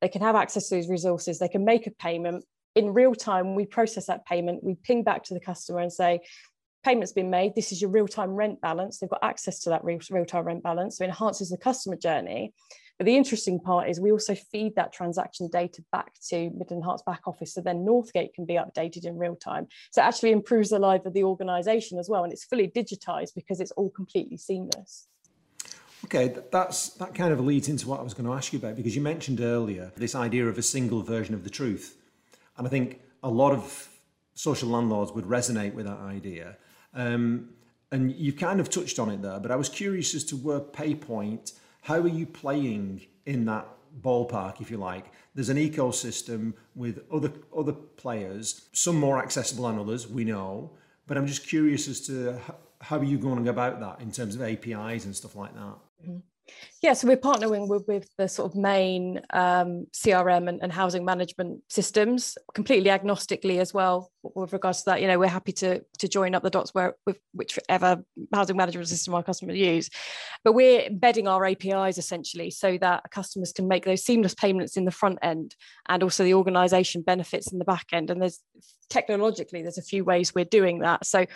They 0.01 0.09
can 0.09 0.23
have 0.23 0.35
access 0.35 0.69
to 0.69 0.75
these 0.75 0.89
resources. 0.89 1.39
They 1.39 1.49
can 1.49 1.65
make 1.65 1.87
a 1.87 1.93
payment 1.93 2.44
in 2.75 2.93
real 2.93 3.15
time. 3.15 3.55
We 3.55 3.65
process 3.65 4.06
that 4.06 4.27
payment. 4.27 4.65
We 4.65 4.75
ping 4.75 5.05
back 5.05 5.23
to 5.25 5.35
the 5.35 5.41
customer 5.41 5.79
and 5.79 5.93
say, 5.93 6.21
payment's 6.85 7.13
been 7.13 7.31
made. 7.31 7.55
This 7.55 7.71
is 7.71 7.81
your 7.81 7.91
real-time 7.91 8.31
rent 8.31 8.61
balance. 8.61 8.99
They've 8.99 9.09
got 9.09 9.23
access 9.23 9.61
to 9.61 9.71
that 9.71 9.85
real, 9.85 10.01
real-time 10.11 10.44
rent 10.44 10.65
balance. 10.65 10.99
So 10.99 11.05
it 11.05 11.09
enhances 11.09 11.51
the 11.51 11.56
customer 11.56 11.94
journey. 11.94 12.53
But 13.03 13.06
the 13.06 13.17
interesting 13.17 13.59
part 13.59 13.89
is 13.89 13.99
we 13.99 14.13
also 14.13 14.37
feed 14.37 14.77
that 14.77 14.93
transaction 14.93 15.49
data 15.49 15.82
back 15.91 16.13
to 16.29 16.51
Midland 16.51 16.85
Hearts 16.85 17.03
back 17.03 17.23
office 17.27 17.53
so 17.53 17.61
then 17.61 17.85
Northgate 17.85 18.32
can 18.32 18.44
be 18.44 18.55
updated 18.55 19.05
in 19.05 19.19
real 19.19 19.35
time. 19.35 19.67
So 19.91 20.01
it 20.01 20.05
actually 20.05 20.31
improves 20.31 20.71
the 20.71 20.79
life 20.79 21.05
of 21.05 21.13
the 21.13 21.25
organisation 21.25 21.99
as 21.99 22.09
well. 22.09 22.23
And 22.23 22.32
it's 22.32 22.44
fully 22.44 22.69
digitised 22.69 23.35
because 23.35 23.59
it's 23.59 23.73
all 23.73 23.91
completely 23.91 24.37
seamless. 24.37 25.09
Okay, 26.05 26.32
that's 26.53 26.91
that 26.91 27.13
kind 27.13 27.32
of 27.32 27.41
leads 27.41 27.69
into 27.69 27.89
what 27.89 27.99
I 27.99 28.05
was 28.05 28.15
going 28.15 28.27
to 28.27 28.35
ask 28.35 28.53
you 28.53 28.61
about 28.61 28.77
because 28.77 28.94
you 28.94 29.03
mentioned 29.03 29.41
earlier 29.41 29.91
this 29.97 30.15
idea 30.15 30.47
of 30.47 30.56
a 30.56 30.63
single 30.63 31.03
version 31.03 31.35
of 31.35 31.43
the 31.43 31.51
truth. 31.51 31.97
And 32.56 32.69
I 32.69 32.71
think 32.71 33.01
a 33.25 33.29
lot 33.29 33.53
of 33.53 33.89
social 34.35 34.69
landlords 34.69 35.11
would 35.11 35.25
resonate 35.25 35.75
with 35.75 35.87
that 35.87 35.99
idea. 35.99 36.56
Um, 36.94 37.49
and 37.91 38.13
you 38.13 38.32
kind 38.32 38.61
of 38.61 38.71
touched 38.71 39.01
on 39.01 39.11
it 39.11 39.23
there, 39.23 39.41
but 39.41 39.51
I 39.51 39.56
was 39.56 39.69
curious 39.69 40.15
as 40.15 40.23
to 40.27 40.37
where 40.37 40.61
PayPoint 40.61 41.55
how 41.82 41.98
are 41.98 42.08
you 42.08 42.27
playing 42.27 43.03
in 43.27 43.44
that 43.46 43.67
ballpark, 44.01 44.60
if 44.60 44.70
you 44.70 44.79
like? 44.79 45.06
There's 45.34 45.48
an 45.48 45.56
ecosystem 45.56 46.55
with 46.74 47.01
other 47.12 47.32
other 47.56 47.72
players, 47.72 48.69
some 48.72 48.96
more 48.96 49.19
accessible 49.19 49.69
than 49.69 49.79
others, 49.79 50.08
we 50.08 50.24
know. 50.24 50.72
But 51.06 51.19
I'm 51.19 51.27
just 51.27 51.46
curious 51.46 51.89
as 51.89 52.01
to 52.06 52.39
how 52.81 52.98
are 52.98 53.05
you 53.05 53.19
going 53.19 53.48
about 53.48 53.81
that 53.81 54.01
in 54.01 54.10
terms 54.12 54.34
of 54.34 54.43
APIs 54.43 55.05
and 55.05 55.15
stuff 55.15 55.36
like 55.36 55.55
that? 55.55 55.79
Mm-hmm. 56.03 56.19
Yeah, 56.82 56.94
so 56.94 57.06
we're 57.06 57.17
partnering 57.17 57.69
with, 57.69 57.84
with 57.87 58.08
the 58.19 58.29
sort 58.29 58.51
of 58.51 58.58
main 58.58 59.20
um, 59.32 59.87
CRM 59.93 60.49
and, 60.49 60.61
and, 60.61 60.72
housing 60.72 61.05
management 61.05 61.61
systems, 61.69 62.37
completely 62.55 62.91
agnostically 62.91 63.61
as 63.61 63.72
well 63.72 64.11
with 64.22 64.53
regards 64.53 64.81
to 64.81 64.91
that. 64.91 65.01
You 65.01 65.06
know, 65.06 65.19
we're 65.19 65.29
happy 65.29 65.53
to 65.53 65.81
to 66.01 66.08
join 66.08 66.34
up 66.34 66.43
the 66.43 66.51
dots 66.51 66.75
where 66.75 66.94
with 67.06 67.19
whichever 67.32 68.03
housing 68.34 68.56
management 68.56 68.89
system 68.89 69.15
our 69.15 69.22
customers 69.22 69.56
use, 69.56 69.91
but 70.43 70.55
we're 70.55 70.81
embedding 70.81 71.29
our 71.29 71.44
APIs 71.44 71.99
essentially 71.99 72.51
so 72.51 72.77
that 72.79 73.05
customers 73.13 73.53
can 73.53 73.69
make 73.69 73.84
those 73.84 74.05
seamless 74.05 74.34
payments 74.34 74.77
in 74.77 74.84
the 74.84 74.91
front 74.91 75.20
end, 75.22 75.55
and 75.89 76.03
also 76.03 76.25
the 76.25 76.34
organisation 76.34 77.03
benefits 77.03 77.53
in 77.53 77.61
the 77.61 77.65
back 77.65 77.87
end. 77.93 78.11
And 78.11 78.20
there's 78.20 78.41
technologically 78.91 79.63
there's 79.63 79.79
a 79.79 79.82
few 79.82 80.05
ways 80.05 80.34
we're 80.34 80.44
doing 80.44 80.81
that. 80.81 81.06
So 81.06 81.27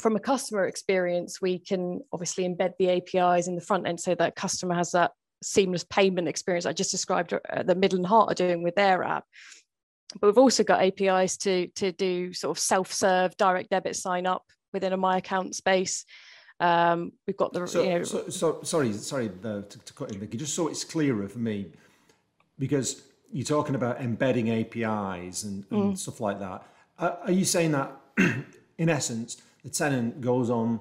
from 0.00 0.16
a 0.16 0.20
customer 0.20 0.66
experience, 0.66 1.40
we 1.40 1.58
can 1.58 2.00
obviously 2.12 2.48
embed 2.48 2.72
the 2.78 2.90
APIs 2.90 3.48
in 3.48 3.54
the 3.54 3.60
front 3.60 3.86
end 3.86 4.00
so 4.00 4.14
that 4.14 4.36
customer 4.36 4.74
has 4.74 4.92
that 4.92 5.12
seamless 5.42 5.84
payment 5.84 6.28
experience 6.28 6.66
I 6.66 6.72
just 6.72 6.90
described 6.90 7.32
uh, 7.32 7.62
that 7.62 7.78
Midland 7.78 8.06
Heart 8.06 8.32
are 8.32 8.34
doing 8.34 8.62
with 8.62 8.74
their 8.74 9.02
app. 9.02 9.24
But 10.20 10.28
we've 10.28 10.38
also 10.38 10.64
got 10.64 10.82
APIs 10.82 11.36
to, 11.38 11.68
to 11.76 11.92
do 11.92 12.32
sort 12.32 12.56
of 12.56 12.60
self-serve 12.60 13.36
direct 13.36 13.70
debit 13.70 13.96
sign 13.96 14.26
up 14.26 14.44
within 14.72 14.92
a 14.92 14.96
My 14.96 15.18
Account 15.18 15.54
space. 15.54 16.04
Um, 16.58 17.12
we've 17.26 17.36
got 17.36 17.52
the 17.52 17.66
so, 17.66 17.82
you 17.82 17.90
know, 17.90 18.02
so, 18.02 18.28
so 18.28 18.60
sorry 18.62 18.92
sorry 18.92 19.30
to, 19.42 19.62
to 19.62 19.92
cut 19.94 20.12
in, 20.12 20.18
Vicky, 20.18 20.36
just 20.36 20.54
so 20.54 20.68
it's 20.68 20.84
clearer 20.84 21.26
for 21.26 21.38
me, 21.38 21.68
because 22.58 23.02
you're 23.32 23.46
talking 23.46 23.76
about 23.76 24.00
embedding 24.00 24.50
APIs 24.50 25.44
and, 25.44 25.64
and 25.70 25.94
mm. 25.94 25.98
stuff 25.98 26.20
like 26.20 26.38
that. 26.40 26.66
Are, 26.98 27.18
are 27.24 27.32
you 27.32 27.44
saying 27.44 27.72
that 27.72 27.96
in 28.78 28.88
essence? 28.90 29.40
The 29.62 29.70
tenant 29.70 30.20
goes 30.20 30.50
on 30.50 30.80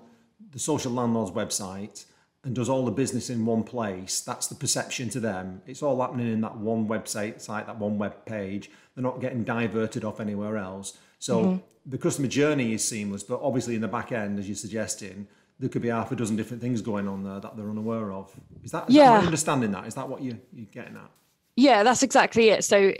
the 0.51 0.59
social 0.59 0.91
landlord's 0.91 1.31
website 1.31 2.05
and 2.43 2.55
does 2.55 2.69
all 2.69 2.85
the 2.85 2.91
business 2.91 3.29
in 3.29 3.45
one 3.45 3.63
place, 3.63 4.21
that's 4.21 4.47
the 4.47 4.55
perception 4.55 5.09
to 5.09 5.19
them. 5.19 5.61
It's 5.67 5.83
all 5.83 5.99
happening 5.99 6.31
in 6.31 6.41
that 6.41 6.55
one 6.55 6.87
website 6.87 7.41
site, 7.41 7.67
that 7.67 7.77
one 7.77 7.97
web 7.97 8.25
page. 8.25 8.71
They're 8.95 9.03
not 9.03 9.19
getting 9.19 9.43
diverted 9.43 10.05
off 10.05 10.19
anywhere 10.19 10.57
else. 10.57 10.97
So 11.19 11.43
mm-hmm. 11.43 11.57
the 11.85 11.97
customer 11.97 12.29
journey 12.29 12.73
is 12.73 12.87
seamless, 12.87 13.23
but 13.23 13.41
obviously 13.41 13.75
in 13.75 13.81
the 13.81 13.89
back 13.89 14.13
end, 14.13 14.39
as 14.39 14.47
you're 14.47 14.55
suggesting, 14.55 15.27
there 15.59 15.69
could 15.69 15.81
be 15.81 15.89
half 15.89 16.13
a 16.13 16.15
dozen 16.15 16.37
different 16.37 16.61
things 16.61 16.81
going 16.81 17.09
on 17.09 17.23
there 17.23 17.41
that 17.41 17.57
they're 17.57 17.69
unaware 17.69 18.13
of. 18.13 18.33
Is 18.63 18.71
that, 18.71 18.87
is 18.87 18.95
yeah. 18.95 19.19
that 19.19 19.25
understanding 19.25 19.71
that? 19.71 19.85
Is 19.85 19.95
that 19.95 20.07
what 20.07 20.21
you, 20.21 20.39
you're 20.53 20.67
getting 20.71 20.95
at? 20.95 21.11
Yeah, 21.57 21.83
that's 21.83 22.03
exactly 22.03 22.49
it. 22.49 22.63
So 22.63 22.93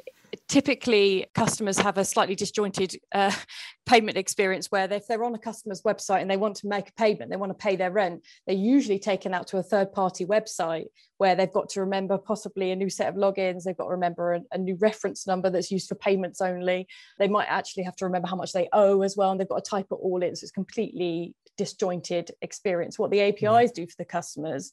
typically 0.48 1.26
customers 1.36 1.78
have 1.78 1.98
a 1.98 2.06
slightly 2.06 2.36
disjointed 2.36 2.96
uh, 3.14 3.32
payment 3.86 4.18
experience 4.18 4.68
where 4.68 4.92
if 4.92 5.08
they're 5.08 5.24
on 5.24 5.34
a 5.34 5.40
customer's 5.40 5.82
website 5.82 6.22
and 6.22 6.30
they 6.30 6.38
want 6.38 6.56
to 6.56 6.68
make 6.68 6.90
a 6.90 6.94
payment 6.94 7.32
they 7.32 7.38
want 7.38 7.50
to 7.50 7.64
pay 7.64 7.76
their 7.76 7.92
rent 7.92 8.24
they're 8.46 8.56
usually 8.56 9.00
taken 9.00 9.34
out 9.34 9.48
to 9.48 9.58
a 9.58 9.64
third 9.64 9.92
party 9.92 10.26
website 10.26 10.86
where 11.18 11.36
they've 11.36 11.52
got 11.52 11.70
to 11.70 11.80
remember 11.80 12.18
possibly 12.18 12.72
a 12.72 12.76
new 12.76 12.90
set 12.90 13.10
of 13.10 13.16
logins 13.16 13.64
they've 13.64 13.78
got 13.78 13.86
to 13.86 13.92
remember 13.92 14.34
a, 14.34 14.42
a 14.52 14.58
new 14.58 14.78
reference 14.80 15.28
number 15.28 15.50
that's 15.50 15.72
used 15.72 15.88
for 15.88 15.96
payments 15.96 16.42
only. 16.42 16.88
They 17.18 17.28
might 17.28 17.48
actually 17.48 17.84
have 17.84 17.96
to 17.98 18.06
remember 18.06 18.28
how 18.28 18.36
much 18.36 18.54
they 18.54 18.70
owe 18.74 19.02
as 19.02 19.16
well 19.18 19.32
and 19.32 19.40
they've 19.40 19.48
got 19.48 19.64
to 19.64 19.70
type 19.70 19.88
it 19.92 19.96
all 19.96 20.22
in. 20.24 20.36
So 20.36 20.44
it's 20.46 20.52
completely 20.52 21.36
disjointed 21.58 22.32
experience. 22.42 22.98
What 22.98 23.12
the 23.12 23.22
apis 23.22 23.72
mm. 23.72 23.74
do 23.74 23.88
for 23.88 23.96
the 23.98 24.06
customers 24.06 24.72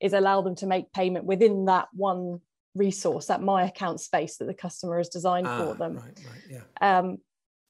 is 0.00 0.12
allow 0.12 0.40
them 0.40 0.54
to 0.56 0.66
make 0.66 0.92
payment 0.92 1.24
within 1.24 1.66
that 1.66 1.88
one 1.92 2.40
resource, 2.74 3.26
that 3.26 3.42
my 3.42 3.64
account 3.64 4.00
space 4.00 4.36
that 4.38 4.46
the 4.46 4.54
customer 4.54 4.98
has 4.98 5.08
designed 5.08 5.46
ah, 5.46 5.58
for 5.58 5.74
them. 5.74 5.96
Right, 5.96 6.04
right, 6.04 6.62
yeah. 6.80 6.98
Um, 6.98 7.18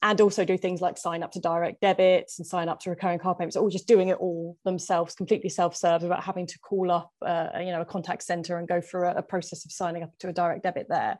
and 0.03 0.21
also 0.23 0.47
do 0.47 0.57
things 0.57 0.81
like 0.81 0.97
sign 0.97 1.23
up 1.23 1.31
to 1.33 1.41
direct 1.41 1.83
debits 1.83 2.39
and 2.39 2.47
sign 2.47 2.71
up 2.71 2.81
to 2.81 2.91
recurring 2.91 3.19
car 3.19 3.35
payments, 3.35 3.57
or 3.57 3.69
just 3.69 3.87
doing 3.87 4.09
it 4.09 4.17
all 4.19 4.57
themselves, 4.65 5.15
completely 5.15 5.51
self-serve, 5.51 6.03
without 6.03 6.25
having 6.25 6.47
to 6.47 6.59
call 6.61 6.91
up, 6.91 7.11
uh, 7.21 7.49
you 7.59 7.71
know, 7.71 7.83
a 7.83 7.85
contact 7.85 8.23
center 8.23 8.57
and 8.57 8.67
go 8.67 8.81
through 8.81 9.09
a, 9.09 9.17
a, 9.17 9.23
process 9.23 9.67
of 9.67 9.73
signing 9.73 10.03
up 10.03 10.11
to 10.19 10.29
a 10.29 10.33
direct 10.33 10.63
debit 10.63 10.87
there. 10.89 11.19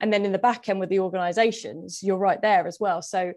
And 0.00 0.12
then 0.12 0.24
in 0.24 0.32
the 0.32 0.38
back 0.38 0.68
end 0.68 0.80
with 0.80 0.88
the 0.88 0.98
organizations, 0.98 2.00
you're 2.02 2.16
right 2.16 2.42
there 2.42 2.66
as 2.66 2.78
well. 2.80 3.00
So 3.00 3.32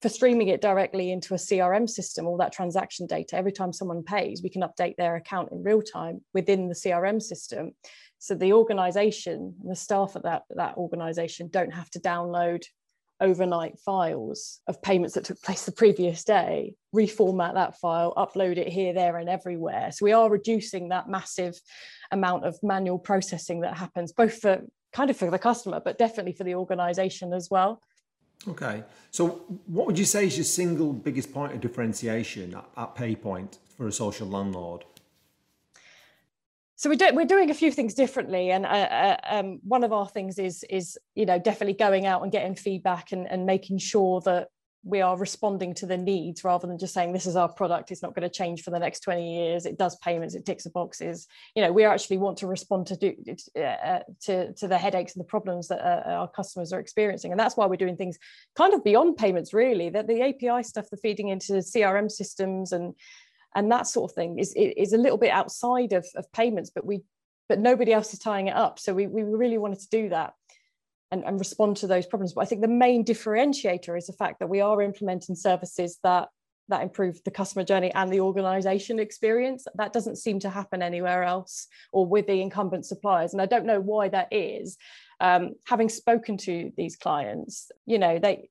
for 0.00 0.08
streaming 0.08 0.48
it 0.48 0.60
directly 0.60 1.10
into 1.10 1.34
a 1.34 1.38
CRM 1.38 1.88
system, 1.88 2.26
all 2.26 2.36
that 2.36 2.52
transaction 2.52 3.06
data, 3.06 3.36
every 3.36 3.50
time 3.50 3.72
someone 3.72 4.04
pays, 4.04 4.42
we 4.42 4.50
can 4.50 4.62
update 4.62 4.96
their 4.96 5.16
account 5.16 5.50
in 5.50 5.64
real 5.64 5.82
time 5.82 6.20
within 6.32 6.68
the 6.68 6.74
CRM 6.74 7.20
system. 7.20 7.72
So 8.18 8.34
the 8.34 8.52
organization 8.52 9.54
and 9.62 9.70
the 9.70 9.76
staff 9.76 10.16
at 10.16 10.24
that, 10.24 10.42
that 10.56 10.76
organization 10.76 11.48
don't 11.48 11.72
have 11.72 11.90
to 11.90 12.00
download 12.00 12.64
overnight 13.20 13.78
files 13.78 14.60
of 14.68 14.80
payments 14.80 15.14
that 15.14 15.24
took 15.24 15.42
place 15.42 15.64
the 15.64 15.72
previous 15.72 16.24
day, 16.24 16.74
reformat 16.94 17.54
that 17.54 17.78
file, 17.78 18.14
upload 18.16 18.56
it 18.56 18.68
here, 18.68 18.92
there, 18.92 19.16
and 19.16 19.28
everywhere. 19.28 19.90
So 19.92 20.04
we 20.04 20.12
are 20.12 20.30
reducing 20.30 20.88
that 20.88 21.08
massive 21.08 21.60
amount 22.10 22.44
of 22.44 22.58
manual 22.62 22.98
processing 22.98 23.60
that 23.60 23.76
happens, 23.76 24.12
both 24.12 24.40
for 24.40 24.62
kind 24.92 25.10
of 25.10 25.16
for 25.16 25.30
the 25.30 25.38
customer, 25.38 25.80
but 25.84 25.98
definitely 25.98 26.32
for 26.32 26.44
the 26.44 26.54
organization 26.54 27.32
as 27.32 27.48
well. 27.50 27.82
Okay. 28.46 28.84
So 29.10 29.42
what 29.66 29.86
would 29.86 29.98
you 29.98 30.04
say 30.04 30.26
is 30.26 30.36
your 30.36 30.44
single 30.44 30.92
biggest 30.92 31.32
point 31.32 31.52
of 31.52 31.60
differentiation 31.60 32.54
at, 32.54 32.64
at 32.76 32.94
PayPoint 32.94 33.58
for 33.76 33.88
a 33.88 33.92
social 33.92 34.28
landlord? 34.28 34.84
So 36.78 36.88
we're, 36.88 36.94
do, 36.94 37.10
we're 37.12 37.26
doing 37.26 37.50
a 37.50 37.54
few 37.54 37.72
things 37.72 37.92
differently 37.92 38.52
and 38.52 38.64
uh, 38.64 38.68
uh, 38.68 39.16
um, 39.28 39.58
one 39.64 39.82
of 39.82 39.92
our 39.92 40.08
things 40.08 40.38
is 40.38 40.64
is 40.70 40.96
you 41.14 41.26
know 41.26 41.38
definitely 41.38 41.74
going 41.74 42.06
out 42.06 42.22
and 42.22 42.32
getting 42.32 42.54
feedback 42.54 43.10
and, 43.12 43.30
and 43.30 43.44
making 43.44 43.78
sure 43.78 44.20
that 44.22 44.48
we 44.84 45.00
are 45.00 45.18
responding 45.18 45.74
to 45.74 45.86
the 45.86 45.96
needs 45.96 46.44
rather 46.44 46.68
than 46.68 46.78
just 46.78 46.94
saying 46.94 47.12
this 47.12 47.26
is 47.26 47.34
our 47.34 47.48
product 47.48 47.90
it's 47.90 48.02
not 48.02 48.14
going 48.14 48.22
to 48.22 48.32
change 48.32 48.62
for 48.62 48.70
the 48.70 48.78
next 48.78 49.00
20 49.00 49.34
years 49.34 49.66
it 49.66 49.76
does 49.76 49.96
payments 49.96 50.36
it 50.36 50.46
ticks 50.46 50.64
the 50.64 50.70
boxes. 50.70 51.26
You 51.56 51.64
know 51.64 51.72
we 51.72 51.84
actually 51.84 52.18
want 52.18 52.38
to 52.38 52.46
respond 52.46 52.86
to 52.86 52.96
do 52.96 53.14
uh, 53.56 53.60
uh, 53.60 54.00
to, 54.26 54.52
to 54.54 54.68
the 54.68 54.78
headaches 54.78 55.16
and 55.16 55.20
the 55.20 55.28
problems 55.28 55.66
that 55.68 55.80
uh, 55.80 56.08
our 56.10 56.28
customers 56.28 56.72
are 56.72 56.78
experiencing 56.78 57.32
and 57.32 57.40
that's 57.40 57.56
why 57.56 57.66
we're 57.66 57.74
doing 57.74 57.96
things 57.96 58.18
kind 58.56 58.72
of 58.72 58.84
beyond 58.84 59.16
payments 59.16 59.52
really. 59.52 59.90
That 59.90 60.06
the 60.06 60.22
api 60.22 60.62
stuff 60.62 60.90
the 60.90 60.96
feeding 60.96 61.28
into 61.28 61.54
crm 61.54 62.08
systems 62.08 62.70
and 62.70 62.94
and 63.58 63.70
that 63.72 63.86
sort 63.86 64.10
of 64.10 64.14
thing 64.14 64.38
is 64.38 64.54
is 64.56 64.92
a 64.92 64.98
little 64.98 65.18
bit 65.18 65.30
outside 65.30 65.92
of, 65.92 66.06
of 66.14 66.30
payments 66.32 66.70
but 66.70 66.86
we 66.86 67.02
but 67.48 67.58
nobody 67.58 67.92
else 67.92 68.12
is 68.12 68.18
tying 68.18 68.48
it 68.48 68.56
up. 68.56 68.78
So 68.78 68.92
we, 68.92 69.06
we 69.06 69.22
really 69.22 69.58
wanted 69.58 69.80
to 69.80 69.88
do 69.88 70.10
that 70.10 70.34
and, 71.10 71.24
and 71.24 71.38
respond 71.38 71.78
to 71.78 71.86
those 71.86 72.06
problems. 72.06 72.34
But 72.34 72.42
i 72.42 72.44
think 72.44 72.60
the 72.60 72.68
main 72.68 73.04
differentiator 73.04 73.96
is 73.96 74.06
the 74.06 74.12
fact 74.12 74.38
that 74.40 74.48
we 74.48 74.60
are 74.60 74.82
implementing 74.82 75.34
services 75.34 75.98
that 76.02 76.28
that 76.70 76.82
improve 76.82 77.18
the 77.24 77.30
customer 77.30 77.64
journey 77.64 77.90
and 77.94 78.12
the 78.12 78.20
organization 78.20 78.98
experience. 78.98 79.66
That 79.76 79.94
doesn't 79.94 80.16
seem 80.16 80.38
to 80.40 80.50
happen 80.50 80.82
anywhere 80.82 81.22
else 81.22 81.66
or 81.92 82.04
with 82.04 82.26
the 82.26 82.42
incumbent 82.42 82.84
suppliers. 82.84 83.32
And 83.32 83.40
i 83.40 83.46
don't 83.46 83.64
know 83.64 83.80
why 83.80 84.08
that 84.10 84.28
is. 84.30 84.76
Um, 85.20 85.54
having 85.66 85.88
spoken 85.88 86.36
to 86.38 86.70
these 86.76 86.94
clients 86.94 87.72
you 87.86 87.98
know 87.98 88.20
they 88.20 88.50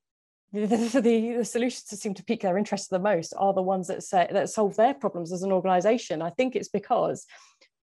the, 0.53 0.65
the, 0.67 1.33
the, 1.37 1.45
solutions 1.45 1.83
that 1.89 1.97
seem 1.97 2.13
to 2.13 2.23
pique 2.23 2.41
their 2.41 2.57
interest 2.57 2.89
the 2.89 2.99
most 2.99 3.33
are 3.37 3.53
the 3.53 3.61
ones 3.61 3.87
that 3.87 4.01
say 4.03 4.27
that 4.31 4.49
solve 4.49 4.77
their 4.77 4.93
problems 4.93 5.33
as 5.33 5.43
an 5.43 5.51
organization. 5.51 6.21
I 6.21 6.29
think 6.29 6.55
it's 6.55 6.69
because 6.69 7.25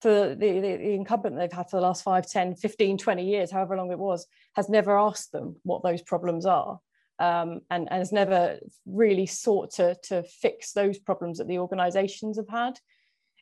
for 0.00 0.30
the, 0.30 0.35
the, 0.35 0.61
the, 0.61 0.94
incumbent 0.94 1.37
they've 1.37 1.52
had 1.52 1.68
for 1.68 1.76
the 1.76 1.83
last 1.83 2.02
5 2.02 2.26
10 2.26 2.56
15 2.56 2.99
20 2.99 3.25
years 3.25 3.50
however 3.50 3.76
long 3.76 3.90
it 3.90 3.99
was 3.99 4.26
has 4.54 4.68
never 4.68 4.99
asked 4.99 5.33
them 5.33 5.56
what 5.62 5.83
those 5.83 6.02
problems 6.02 6.44
are 6.47 6.78
um, 7.18 7.61
and, 7.71 7.88
and 7.90 7.99
has 8.00 8.12
never 8.12 8.59
really 8.87 9.26
sought 9.26 9.73
to, 9.73 9.97
to 10.04 10.23
fix 10.23 10.73
those 10.73 10.99
problems 10.99 11.38
that 11.38 11.49
the 11.49 11.59
organizations 11.59 12.37
have 12.37 12.49
had. 12.49 12.78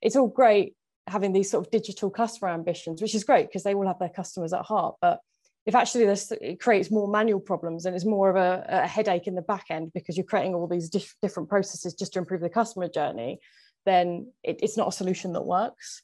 It's 0.02 0.16
all 0.16 0.28
great 0.28 0.76
having 1.06 1.32
these 1.32 1.50
sort 1.50 1.66
of 1.66 1.70
digital 1.72 2.10
customer 2.10 2.50
ambitions 2.50 3.02
which 3.02 3.14
is 3.14 3.24
great 3.24 3.48
because 3.48 3.64
they 3.64 3.74
will 3.74 3.88
have 3.88 3.98
their 3.98 4.08
customers 4.08 4.52
at 4.52 4.62
heart 4.62 4.94
but 5.00 5.18
if 5.64 5.74
actually 5.74 6.04
this 6.04 6.32
it 6.40 6.60
creates 6.60 6.90
more 6.90 7.08
manual 7.08 7.40
problems 7.40 7.86
and 7.86 7.94
it's 7.94 8.04
more 8.04 8.30
of 8.30 8.36
a, 8.36 8.64
a 8.68 8.86
headache 8.86 9.26
in 9.26 9.34
the 9.34 9.42
back 9.42 9.66
end 9.70 9.92
because 9.92 10.16
you're 10.16 10.26
creating 10.26 10.54
all 10.54 10.66
these 10.66 10.88
diff- 10.88 11.14
different 11.22 11.48
processes 11.48 11.94
just 11.94 12.12
to 12.12 12.18
improve 12.18 12.40
the 12.40 12.48
customer 12.48 12.88
journey 12.88 13.40
then 13.84 14.26
it, 14.42 14.58
it's 14.62 14.76
not 14.76 14.88
a 14.88 14.92
solution 14.92 15.32
that 15.32 15.42
works 15.42 16.02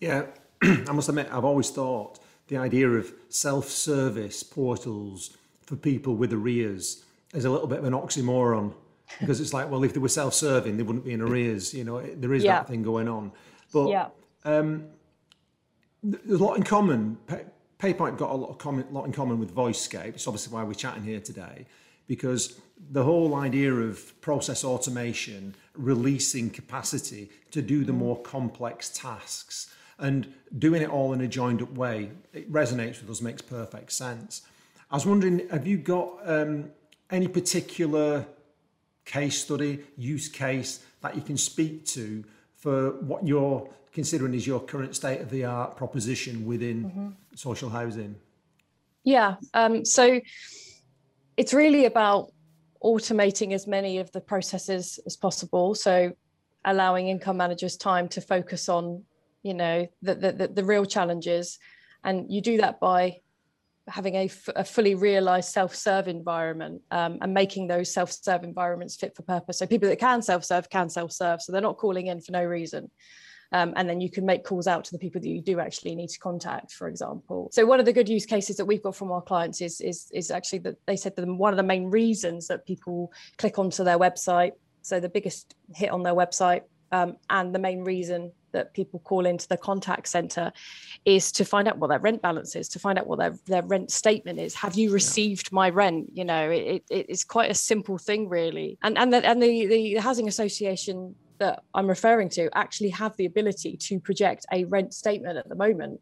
yeah 0.00 0.26
i 0.62 0.92
must 0.92 1.08
admit 1.08 1.28
i've 1.32 1.44
always 1.44 1.70
thought 1.70 2.18
the 2.48 2.56
idea 2.56 2.88
of 2.88 3.12
self-service 3.28 4.42
portals 4.42 5.36
for 5.62 5.76
people 5.76 6.16
with 6.16 6.32
arrears 6.32 7.04
is 7.34 7.44
a 7.44 7.50
little 7.50 7.66
bit 7.66 7.78
of 7.78 7.84
an 7.84 7.92
oxymoron 7.92 8.74
because 9.20 9.40
it's 9.40 9.52
like 9.52 9.70
well 9.70 9.84
if 9.84 9.92
they 9.92 10.00
were 10.00 10.08
self-serving 10.08 10.76
they 10.76 10.82
wouldn't 10.82 11.04
be 11.04 11.12
in 11.12 11.20
arrears 11.20 11.74
you 11.74 11.84
know 11.84 12.00
there 12.00 12.32
is 12.32 12.42
yeah. 12.42 12.54
that 12.54 12.68
thing 12.68 12.82
going 12.82 13.08
on 13.08 13.30
but 13.72 13.88
yeah. 13.88 14.06
um, 14.44 14.86
there's 16.02 16.40
a 16.40 16.44
lot 16.44 16.56
in 16.56 16.62
common 16.62 17.18
PayPoint 17.78 18.16
got 18.16 18.30
a 18.30 18.34
lot, 18.34 18.50
of 18.50 18.92
lot 18.92 19.04
in 19.04 19.12
common 19.12 19.38
with 19.38 19.54
VoiceScape. 19.54 20.14
It's 20.14 20.26
obviously 20.26 20.52
why 20.52 20.64
we're 20.64 20.74
chatting 20.74 21.04
here 21.04 21.20
today, 21.20 21.66
because 22.08 22.58
the 22.90 23.04
whole 23.04 23.34
idea 23.36 23.72
of 23.72 24.20
process 24.20 24.64
automation, 24.64 25.54
releasing 25.74 26.50
capacity 26.50 27.30
to 27.52 27.62
do 27.62 27.84
the 27.84 27.92
more 27.92 28.20
complex 28.22 28.88
tasks, 28.90 29.72
and 29.98 30.32
doing 30.58 30.82
it 30.82 30.90
all 30.90 31.12
in 31.12 31.20
a 31.20 31.28
joined 31.28 31.62
up 31.62 31.72
way, 31.72 32.10
it 32.32 32.50
resonates 32.52 33.00
with 33.00 33.10
us, 33.10 33.20
makes 33.20 33.42
perfect 33.42 33.92
sense. 33.92 34.42
I 34.90 34.96
was 34.96 35.06
wondering, 35.06 35.48
have 35.50 35.66
you 35.66 35.76
got 35.76 36.18
um, 36.24 36.70
any 37.10 37.28
particular 37.28 38.26
case 39.04 39.40
study, 39.40 39.80
use 39.96 40.28
case 40.28 40.84
that 41.02 41.14
you 41.14 41.22
can 41.22 41.36
speak 41.36 41.84
to 41.86 42.24
for 42.58 42.90
what 43.02 43.26
you're 43.26 43.68
considering 43.92 44.34
is 44.34 44.46
your 44.46 44.60
current 44.60 44.94
state 44.94 45.20
of 45.20 45.30
the 45.30 45.44
art 45.44 45.76
proposition 45.76 46.44
within 46.44 46.84
mm-hmm. 46.84 47.08
social 47.34 47.70
housing? 47.70 48.14
Yeah. 49.04 49.36
Um, 49.54 49.84
so 49.84 50.20
it's 51.36 51.54
really 51.54 51.86
about 51.86 52.32
automating 52.82 53.52
as 53.52 53.66
many 53.66 53.98
of 53.98 54.10
the 54.12 54.20
processes 54.20 55.00
as 55.06 55.16
possible. 55.16 55.74
So 55.74 56.12
allowing 56.64 57.08
income 57.08 57.36
managers 57.36 57.76
time 57.76 58.08
to 58.08 58.20
focus 58.20 58.68
on, 58.68 59.04
you 59.42 59.54
know, 59.54 59.86
the, 60.02 60.14
the, 60.14 60.48
the 60.48 60.64
real 60.64 60.84
challenges. 60.84 61.58
And 62.04 62.30
you 62.30 62.40
do 62.40 62.58
that 62.58 62.80
by 62.80 63.20
having 63.88 64.14
a, 64.14 64.28
fully 64.64 64.94
realized 64.94 65.50
self-serve 65.50 66.08
environment 66.08 66.82
um, 66.90 67.18
and 67.20 67.32
making 67.32 67.66
those 67.66 67.92
self-serve 67.92 68.44
environments 68.44 68.96
fit 68.96 69.14
for 69.16 69.22
purpose. 69.22 69.58
So 69.58 69.66
people 69.66 69.88
that 69.88 69.98
can 69.98 70.22
self-serve 70.22 70.70
can 70.70 70.88
self-serve 70.88 71.42
so 71.42 71.52
they're 71.52 71.60
not 71.60 71.78
calling 71.78 72.06
in 72.06 72.20
for 72.20 72.32
no 72.32 72.44
reason. 72.44 72.90
Um, 73.50 73.72
and 73.76 73.88
then 73.88 74.00
you 74.02 74.10
can 74.10 74.26
make 74.26 74.44
calls 74.44 74.66
out 74.66 74.84
to 74.84 74.92
the 74.92 74.98
people 74.98 75.22
that 75.22 75.28
you 75.28 75.40
do 75.40 75.58
actually 75.58 75.94
need 75.94 76.10
to 76.10 76.18
contact 76.18 76.72
for 76.72 76.86
example. 76.86 77.48
So 77.50 77.64
one 77.64 77.80
of 77.80 77.86
the 77.86 77.94
good 77.94 78.08
use 78.08 78.26
cases 78.26 78.56
that 78.58 78.66
we've 78.66 78.82
got 78.82 78.94
from 78.94 79.10
our 79.10 79.22
clients 79.22 79.62
is 79.62 79.80
is, 79.80 80.10
is 80.12 80.30
actually 80.30 80.60
that 80.60 80.76
they 80.86 80.96
said 80.96 81.16
that 81.16 81.26
one 81.26 81.52
of 81.52 81.56
the 81.56 81.62
main 81.62 81.86
reasons 81.86 82.48
that 82.48 82.66
people 82.66 83.10
click 83.38 83.58
onto 83.58 83.84
their 83.84 83.98
website 83.98 84.52
so 84.82 85.00
the 85.00 85.08
biggest 85.08 85.54
hit 85.74 85.90
on 85.90 86.02
their 86.02 86.14
website 86.14 86.62
um, 86.92 87.16
and 87.30 87.54
the 87.54 87.58
main 87.58 87.84
reason 87.84 88.32
that 88.52 88.74
people 88.74 89.00
call 89.00 89.26
into 89.26 89.48
the 89.48 89.56
contact 89.56 90.08
center 90.08 90.52
is 91.04 91.32
to 91.32 91.44
find 91.44 91.68
out 91.68 91.78
what 91.78 91.88
their 91.88 91.98
rent 91.98 92.22
balance 92.22 92.56
is 92.56 92.68
to 92.68 92.78
find 92.78 92.98
out 92.98 93.06
what 93.06 93.18
their, 93.18 93.34
their 93.46 93.62
rent 93.62 93.90
statement 93.90 94.38
is. 94.38 94.54
Have 94.54 94.74
you 94.74 94.92
received 94.92 95.48
yeah. 95.50 95.56
my 95.56 95.70
rent? 95.70 96.10
You 96.14 96.24
know 96.24 96.50
it, 96.50 96.84
it, 96.90 97.06
it's 97.08 97.24
quite 97.24 97.50
a 97.50 97.54
simple 97.54 97.98
thing 97.98 98.28
really. 98.28 98.78
And 98.82 98.98
and 98.98 99.12
the, 99.12 99.24
and 99.26 99.42
the, 99.42 99.66
the 99.66 99.94
housing 99.96 100.28
association 100.28 101.14
that 101.38 101.62
i'm 101.72 101.86
referring 101.86 102.28
to 102.28 102.50
actually 102.54 102.88
have 102.88 103.16
the 103.16 103.24
ability 103.24 103.76
to 103.76 104.00
project 104.00 104.44
a 104.52 104.64
rent 104.64 104.92
statement 104.92 105.38
at 105.38 105.48
the 105.48 105.54
moment 105.54 106.00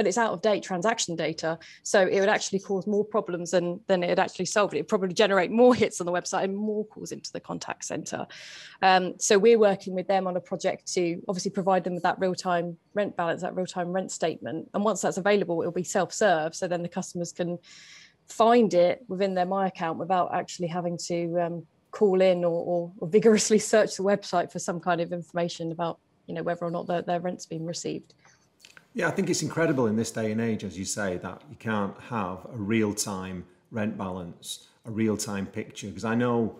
but 0.00 0.06
it's 0.06 0.16
out 0.16 0.32
of 0.32 0.40
date 0.40 0.62
transaction 0.62 1.14
data. 1.14 1.58
So 1.82 2.00
it 2.06 2.20
would 2.20 2.30
actually 2.30 2.60
cause 2.60 2.86
more 2.86 3.04
problems 3.04 3.50
than, 3.50 3.80
than 3.86 4.02
it 4.02 4.18
actually 4.18 4.46
solve. 4.46 4.72
It 4.72 4.78
would 4.78 4.88
probably 4.88 5.12
generate 5.12 5.50
more 5.50 5.74
hits 5.82 6.00
on 6.00 6.06
the 6.06 6.12
website 6.12 6.44
and 6.44 6.56
more 6.56 6.86
calls 6.86 7.12
into 7.12 7.30
the 7.30 7.38
contact 7.38 7.84
center. 7.84 8.26
Um, 8.80 9.12
so 9.18 9.38
we're 9.38 9.58
working 9.58 9.94
with 9.94 10.08
them 10.08 10.26
on 10.26 10.38
a 10.38 10.40
project 10.40 10.90
to 10.94 11.20
obviously 11.28 11.50
provide 11.50 11.84
them 11.84 11.92
with 11.92 12.02
that 12.04 12.18
real-time 12.18 12.78
rent 12.94 13.14
balance, 13.14 13.42
that 13.42 13.54
real-time 13.54 13.88
rent 13.88 14.10
statement. 14.10 14.70
And 14.72 14.84
once 14.84 15.02
that's 15.02 15.18
available, 15.18 15.60
it'll 15.60 15.70
be 15.70 15.84
self-serve. 15.84 16.54
So 16.54 16.66
then 16.66 16.80
the 16.80 16.88
customers 16.88 17.30
can 17.30 17.58
find 18.26 18.72
it 18.72 19.04
within 19.06 19.34
their 19.34 19.44
My 19.44 19.66
account 19.66 19.98
without 19.98 20.34
actually 20.34 20.68
having 20.68 20.96
to 21.08 21.38
um, 21.42 21.66
call 21.90 22.22
in 22.22 22.42
or, 22.42 22.64
or, 22.64 22.92
or, 23.00 23.08
vigorously 23.08 23.58
search 23.74 23.96
the 23.96 24.02
website 24.02 24.50
for 24.50 24.60
some 24.60 24.80
kind 24.80 25.02
of 25.02 25.12
information 25.12 25.72
about 25.72 25.98
you 26.26 26.32
know 26.32 26.42
whether 26.42 26.64
or 26.64 26.70
not 26.70 26.86
their 26.86 27.20
rent's 27.20 27.44
been 27.44 27.66
received. 27.66 28.14
Yeah, 28.92 29.08
I 29.08 29.12
think 29.12 29.30
it's 29.30 29.42
incredible 29.42 29.86
in 29.86 29.96
this 29.96 30.10
day 30.10 30.32
and 30.32 30.40
age, 30.40 30.64
as 30.64 30.78
you 30.78 30.84
say, 30.84 31.18
that 31.18 31.42
you 31.48 31.56
can't 31.56 31.98
have 32.08 32.46
a 32.52 32.56
real 32.56 32.92
time 32.92 33.44
rent 33.70 33.96
balance, 33.96 34.66
a 34.84 34.90
real 34.90 35.16
time 35.16 35.46
picture. 35.46 35.86
Because 35.86 36.04
I 36.04 36.14
know 36.14 36.56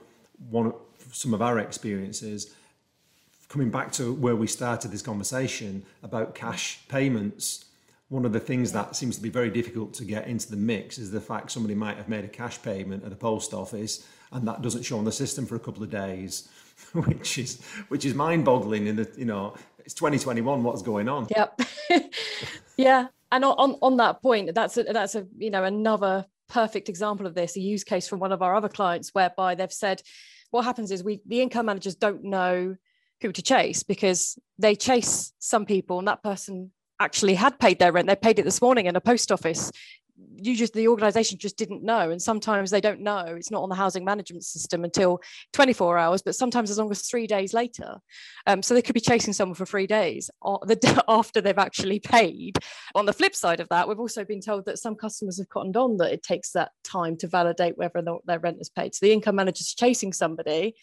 one 0.49 0.67
of 0.67 0.75
some 1.13 1.35
of 1.35 1.43
our 1.43 1.59
experiences 1.59 2.55
coming 3.49 3.71
back 3.71 3.91
to 3.91 4.15
where 4.15 4.37
we 4.37 4.47
started 4.47 4.93
this 4.93 5.03
conversation 5.03 5.85
about 6.05 6.35
cash 6.37 6.81
payments. 6.89 7.65
One 8.09 8.25
of 8.25 8.33
the 8.33 8.41
things 8.41 8.73
that 8.73 8.95
seems 8.95 9.17
to 9.17 9.23
be 9.23 9.29
very 9.29 9.51
difficult 9.51 9.93
to 9.95 10.05
get 10.05 10.29
into 10.29 10.51
the 10.51 10.57
mix 10.57 10.99
is 10.99 11.11
the 11.11 11.21
fact 11.21 11.51
somebody 11.51 11.75
might 11.75 11.97
have 11.97 12.09
made 12.09 12.25
a 12.25 12.29
cash 12.29 12.63
payment 12.63 13.05
at 13.05 13.13
a 13.13 13.17
post 13.17 13.53
office 13.53 14.07
and 14.33 14.47
that 14.47 14.63
doesn't 14.63 14.85
show 14.85 14.99
on 14.99 15.05
the 15.05 15.13
system 15.13 15.47
for 15.47 15.57
a 15.57 15.61
couple 15.61 15.83
of 15.83 15.91
days, 15.91 16.49
which 16.93 17.39
is 17.39 17.61
which 17.89 18.05
is 18.05 18.15
mind-boggling. 18.15 18.87
In 18.87 18.97
the 18.97 19.11
you 19.17 19.25
know 19.25 19.55
it's 19.85 19.95
2021 19.95 20.63
what's 20.63 20.83
going 20.83 21.09
on 21.09 21.27
yep 21.35 21.61
yeah 22.81 23.07
and 23.33 23.45
on 23.45 23.77
on 23.83 23.97
that 23.97 24.23
point 24.23 24.55
that's 24.55 24.77
a, 24.77 24.83
that's 24.85 25.15
a 25.15 25.27
you 25.39 25.51
know 25.51 25.65
another 25.65 26.25
perfect 26.49 26.89
example 26.89 27.27
of 27.27 27.35
this 27.35 27.57
a 27.57 27.61
use 27.61 27.85
case 27.85 28.09
from 28.09 28.19
one 28.19 28.33
of 28.33 28.43
our 28.43 28.55
other 28.55 28.69
clients 28.69 29.11
whereby 29.11 29.55
they've 29.55 29.73
said 29.73 30.03
what 30.51 30.65
happens 30.65 30.91
is 30.91 31.05
we 31.05 31.21
the 31.27 31.41
income 31.41 31.67
managers 31.67 31.95
don't 31.95 32.25
know 32.25 32.77
who 33.21 33.33
to 33.33 33.43
chase 33.43 33.83
because 33.83 34.39
they 34.59 34.75
chase 34.75 35.33
some 35.39 35.67
people 35.67 35.99
and 35.99 36.09
that 36.09 36.23
person 36.23 36.71
actually 36.99 37.35
had 37.35 37.59
paid 37.59 37.79
their 37.79 37.93
rent. 37.93 38.07
They 38.07 38.17
paid 38.17 38.39
it 38.39 38.45
this 38.45 38.61
morning 38.61 38.87
in 38.87 38.97
a 38.97 39.01
post 39.01 39.33
office 39.33 39.71
you 40.37 40.57
just 40.57 40.73
the 40.73 40.89
organization 40.89 41.39
just 41.39 41.57
didn't 41.57 41.83
know. 41.83 42.11
And 42.11 42.21
sometimes 42.21 42.71
they 42.71 42.81
don't 42.81 43.01
know. 43.01 43.25
It's 43.27 43.51
not 43.51 43.63
on 43.63 43.69
the 43.69 43.75
housing 43.75 44.05
management 44.05 44.45
system 44.45 44.85
until 44.85 45.21
24 45.53 45.99
hours 45.99 46.23
but 46.23 46.35
sometimes 46.35 46.71
as 46.71 46.79
long 46.79 46.91
as 46.91 47.03
three 47.03 47.27
days 47.27 47.55
later. 47.55 47.99
Um, 48.47 48.63
so 48.63 48.75
they 48.75 48.83
could 48.83 48.95
be 48.95 49.01
chasing 49.01 49.33
someone 49.33 49.55
for 49.55 49.67
three 49.67 49.87
days 49.87 50.31
after 51.09 51.41
they've 51.41 51.59
actually 51.59 52.01
paid. 52.01 52.59
On 52.95 53.07
the 53.07 53.13
flip 53.13 53.35
side 53.35 53.61
of 53.61 53.69
that 53.69 53.89
we've 53.89 54.01
also 54.01 54.25
been 54.25 54.41
told 54.41 54.65
that 54.67 54.79
some 54.79 54.95
customers 54.95 55.39
have 55.39 55.49
cottoned 55.49 55.77
on 55.77 55.97
that 55.99 56.13
it 56.13 56.23
takes 56.23 56.53
that 56.53 56.73
time 56.85 57.17
to 57.19 57.27
validate 57.27 57.79
whether 57.79 57.99
or 57.99 58.03
not 58.03 58.25
their 58.27 58.39
rent 58.39 58.59
is 58.61 58.69
paid. 58.69 58.95
So 58.95 59.07
the 59.07 59.13
income 59.13 59.37
manager 59.37 59.61
is 59.61 59.75
chasing 59.75 60.13
somebody. 60.13 60.75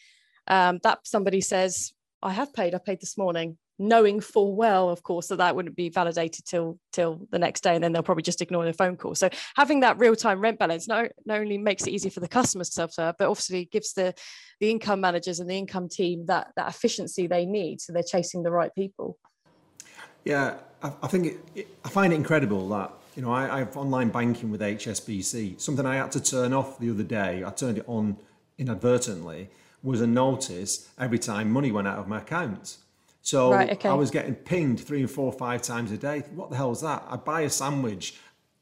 Um, 0.48 0.80
that 0.84 1.00
somebody 1.04 1.42
says 1.42 1.94
i 2.24 2.32
have 2.32 2.54
paid. 2.54 2.74
I 2.74 2.80
paid 2.80 3.02
this 3.02 3.18
morning 3.18 3.58
knowing 3.80 4.20
full 4.20 4.56
well 4.56 4.90
of 4.90 5.04
course 5.04 5.28
that 5.28 5.38
that 5.38 5.56
wouldn't 5.56 5.76
be 5.76 5.90
validated 5.90 6.46
till 6.46 6.80
till 6.92 7.28
the 7.32 7.40
next 7.40 7.62
day 7.62 7.76
and 7.76 7.84
then 7.84 7.92
they'll 7.92 8.04
probably 8.04 8.24
just 8.24 8.42
ignore 8.42 8.66
the 8.66 8.74
phone 8.74 8.98
call. 8.98 9.16
So 9.16 9.30
having 9.56 9.82
that 9.82 10.00
real-time 10.00 10.42
rent 10.42 10.60
balance 10.60 10.88
not, 10.88 11.10
not 11.26 11.40
only 11.40 11.58
makes 11.58 11.86
it 11.86 11.92
easy 11.92 12.10
for 12.10 12.20
the 12.20 12.28
customers 12.28 12.70
to 12.70 12.74
self-serve 12.74 13.16
but 13.20 13.28
obviously 13.28 13.66
gives 13.66 13.94
the 13.94 14.14
the 14.60 14.72
income 14.72 15.02
managers 15.02 15.40
and 15.40 15.50
the 15.50 15.58
income 15.58 15.90
team 15.90 16.26
that 16.26 16.52
that 16.56 16.70
efficiency 16.70 17.28
they 17.28 17.46
need 17.46 17.82
so 17.82 17.94
they're 17.94 18.04
chasing 18.04 18.44
the 18.44 18.52
right 18.52 18.74
people. 18.76 19.18
Yeah 20.24 20.56
i, 20.82 20.92
I 21.02 21.08
think 21.08 21.28
it, 21.28 21.40
it, 21.56 21.68
i 21.86 21.90
find 21.90 22.14
it 22.14 22.16
incredible 22.16 22.68
that 22.70 22.92
you 23.16 23.22
know 23.22 23.32
I, 23.32 23.56
I 23.56 23.60
have 23.60 23.76
online 23.78 24.10
banking 24.10 24.52
with 24.52 24.62
hsbc 24.62 25.60
something 25.60 25.86
i 25.86 25.96
had 25.96 26.12
to 26.14 26.22
turn 26.22 26.54
off 26.54 26.80
the 26.80 26.90
other 26.90 27.04
day 27.04 27.44
i 27.46 27.50
turned 27.50 27.80
it 27.80 27.86
on 27.88 28.18
inadvertently 28.58 29.50
was 29.84 30.02
a 30.02 30.08
notice 30.08 30.90
every 31.00 31.20
time 31.20 31.52
money 31.52 31.72
went 31.72 31.88
out 31.88 32.00
of 32.00 32.08
my 32.08 32.20
account 32.20 32.78
so 33.28 33.52
right, 33.52 33.72
okay. 33.72 33.90
I 33.90 33.94
was 33.94 34.10
getting 34.10 34.36
pinged 34.36 34.80
three 34.80 35.02
and 35.02 35.12
four, 35.12 35.34
five 35.34 35.62
times 35.62 35.92
a 35.92 35.98
day. 35.98 36.24
What 36.34 36.50
the 36.50 36.56
hell 36.56 36.72
is 36.72 36.80
that? 36.80 37.04
I 37.10 37.18
buy 37.18 37.42
a 37.42 37.50
sandwich 37.50 38.16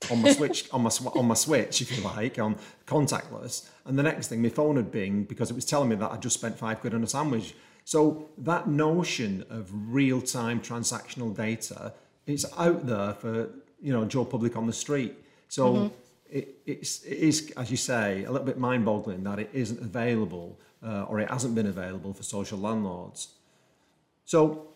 on 0.09 0.23
my 0.23 0.33
switch 0.33 0.67
on 0.71 0.81
my 0.81 0.89
on 1.13 1.27
my 1.27 1.35
switch, 1.35 1.83
if 1.83 1.95
you 1.95 2.03
like, 2.03 2.39
on 2.39 2.57
contactless, 2.87 3.69
and 3.85 3.95
the 3.95 4.01
next 4.01 4.29
thing 4.29 4.41
my 4.41 4.49
phone 4.49 4.77
had 4.77 4.91
binged 4.91 5.27
because 5.27 5.51
it 5.51 5.53
was 5.53 5.65
telling 5.65 5.89
me 5.89 5.95
that 5.97 6.11
I 6.11 6.17
just 6.17 6.39
spent 6.39 6.57
five 6.57 6.79
quid 6.79 6.95
on 6.95 7.03
a 7.03 7.07
sandwich. 7.07 7.53
So 7.83 8.31
that 8.39 8.67
notion 8.67 9.45
of 9.51 9.69
real 9.71 10.19
time 10.19 10.59
transactional 10.61 11.35
data, 11.35 11.93
it's 12.25 12.45
out 12.57 12.87
there 12.87 13.13
for 13.13 13.51
you 13.79 13.93
know 13.93 14.05
Joe 14.05 14.25
Public 14.25 14.57
on 14.57 14.65
the 14.65 14.73
street. 14.73 15.13
So. 15.47 15.73
Mm-hmm. 15.73 15.95
It, 16.27 16.55
it's, 16.65 17.03
it 17.03 17.19
is, 17.19 17.53
as 17.55 17.69
you 17.69 17.77
say, 17.77 18.23
a 18.23 18.31
little 18.31 18.47
bit 18.47 18.57
mind-boggling 18.57 19.23
that 19.25 19.37
it 19.37 19.51
isn't 19.53 19.79
available 19.79 20.59
uh, 20.83 21.03
or 21.03 21.19
it 21.19 21.29
hasn't 21.29 21.53
been 21.53 21.67
available 21.67 22.13
for 22.13 22.23
social 22.23 22.57
landlords. 22.57 23.34
So 24.25 24.73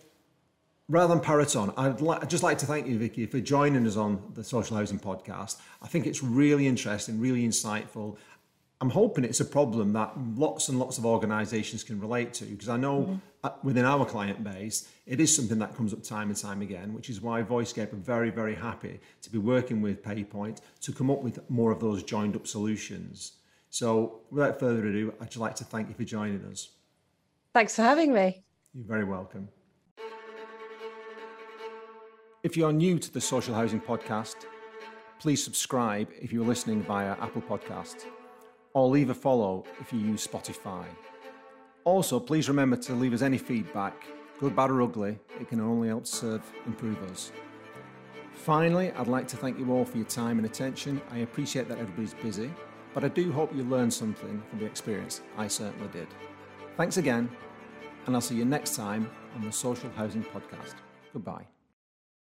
rather 0.88 1.14
than 1.14 1.24
Paraton, 1.24 1.74
I'd, 1.78 2.02
li- 2.02 2.18
I'd, 2.22 2.30
just 2.30 2.44
like 2.44 2.58
to 2.60 2.66
thank 2.66 2.88
you, 2.88 2.98
Vicky, 2.98 3.26
for 3.26 3.40
joining 3.40 3.86
us 3.88 3.96
on 3.96 4.32
the 4.34 4.44
Social 4.44 4.78
Housing 4.78 5.00
Podcast. 5.00 5.58
I 5.82 5.88
think 5.88 6.08
it's 6.08 6.24
really 6.24 6.68
interesting, 6.68 7.20
really 7.20 7.48
insightful. 7.48 8.18
I'm 8.82 8.90
hoping 8.90 9.26
it's 9.26 9.42
a 9.42 9.46
problem 9.46 9.94
that 9.94 10.14
lots 10.36 10.70
and 10.70 10.80
lots 10.80 10.98
of 10.98 11.06
organisations 11.06 11.84
can 11.84 12.00
relate 12.00 12.34
to 12.36 12.46
because 12.46 12.70
I 12.70 12.78
know 12.78 13.20
mm-hmm. 13.44 13.68
within 13.68 13.86
our 13.86 14.06
client 14.06 14.42
base, 14.44 14.88
it 15.06 15.20
is 15.20 15.36
something 15.36 15.60
that 15.60 15.76
comes 15.76 15.94
up 15.94 16.02
time 16.02 16.30
and 16.30 16.38
time 16.38 16.62
again, 16.62 16.94
which 16.94 17.10
is 17.10 17.20
why 17.20 17.44
VoiceScape 17.44 17.92
are 17.92 17.98
very, 17.98 18.30
very 18.30 18.56
happy 18.56 19.00
to 19.22 19.30
be 19.30 19.38
working 19.38 19.82
with 19.82 20.02
PayPoint 20.02 20.60
to 20.82 20.94
come 20.94 21.12
up 21.12 21.22
with 21.22 21.48
more 21.50 21.72
of 21.72 21.82
those 21.82 22.04
joined 22.04 22.38
up 22.38 22.48
solutions. 22.48 23.34
So 23.70 24.22
without 24.32 24.60
further 24.60 24.88
ado, 24.88 25.14
I'd 25.20 25.28
just 25.28 25.38
like 25.38 25.56
to 25.56 25.66
thank 25.66 25.90
you 25.90 25.94
for 25.94 26.06
joining 26.06 26.44
us. 26.46 26.70
Thanks 27.54 27.76
for 27.76 27.82
having 27.82 28.14
me. 28.14 28.44
You're 28.76 28.86
very 28.86 29.04
welcome. 29.04 29.50
If 32.44 32.56
you're 32.56 32.72
new 32.72 33.00
to 33.00 33.12
the 33.12 33.20
Social 33.20 33.56
Housing 33.56 33.82
Podcast, 33.82 34.46
please 35.18 35.44
subscribe 35.44 36.08
if 36.22 36.32
you're 36.32 36.46
listening 36.46 36.84
via 36.84 37.14
Apple 37.14 37.42
Podcast, 37.42 38.06
or 38.74 38.88
leave 38.88 39.10
a 39.10 39.16
follow 39.16 39.66
if 39.80 39.92
you 39.92 39.98
use 39.98 40.26
Spotify. 40.26 40.86
Also, 41.84 42.20
please 42.20 42.48
remember 42.48 42.78
to 42.78 42.94
leave 42.94 43.12
us 43.14 43.24
any 43.24 43.40
feedback, 43.40 44.06
good, 44.38 44.56
bad, 44.56 44.70
or 44.70 44.84
ugly. 44.84 45.18
It 45.42 45.50
can 45.50 45.60
only 45.62 45.88
help 45.88 46.06
serve 46.06 46.44
improve 46.68 47.02
us. 47.12 47.32
Finally, 48.36 48.92
I'd 48.92 49.08
like 49.08 49.28
to 49.30 49.38
thank 49.38 49.58
you 49.58 49.74
all 49.74 49.84
for 49.84 49.98
your 49.98 50.06
time 50.06 50.38
and 50.38 50.46
attention. 50.46 51.02
I 51.12 51.18
appreciate 51.20 51.68
that 51.70 51.80
everybody's 51.80 52.14
busy, 52.14 52.52
but 52.94 53.04
I 53.04 53.08
do 53.08 53.32
hope 53.32 53.54
you 53.56 53.64
learned 53.64 53.94
something 53.94 54.44
from 54.48 54.60
the 54.60 54.66
experience. 54.66 55.22
I 55.38 55.48
certainly 55.48 55.88
did. 55.88 56.08
Thanks 56.78 56.98
again, 56.98 57.30
and 58.06 58.16
I'll 58.16 58.22
see 58.22 58.36
you 58.36 58.46
next 58.46 58.76
time 58.76 59.10
on 59.36 59.44
the 59.44 59.52
Social 59.52 59.90
Housing 59.92 60.24
Podcast. 60.24 60.76
Goodbye. 61.14 61.59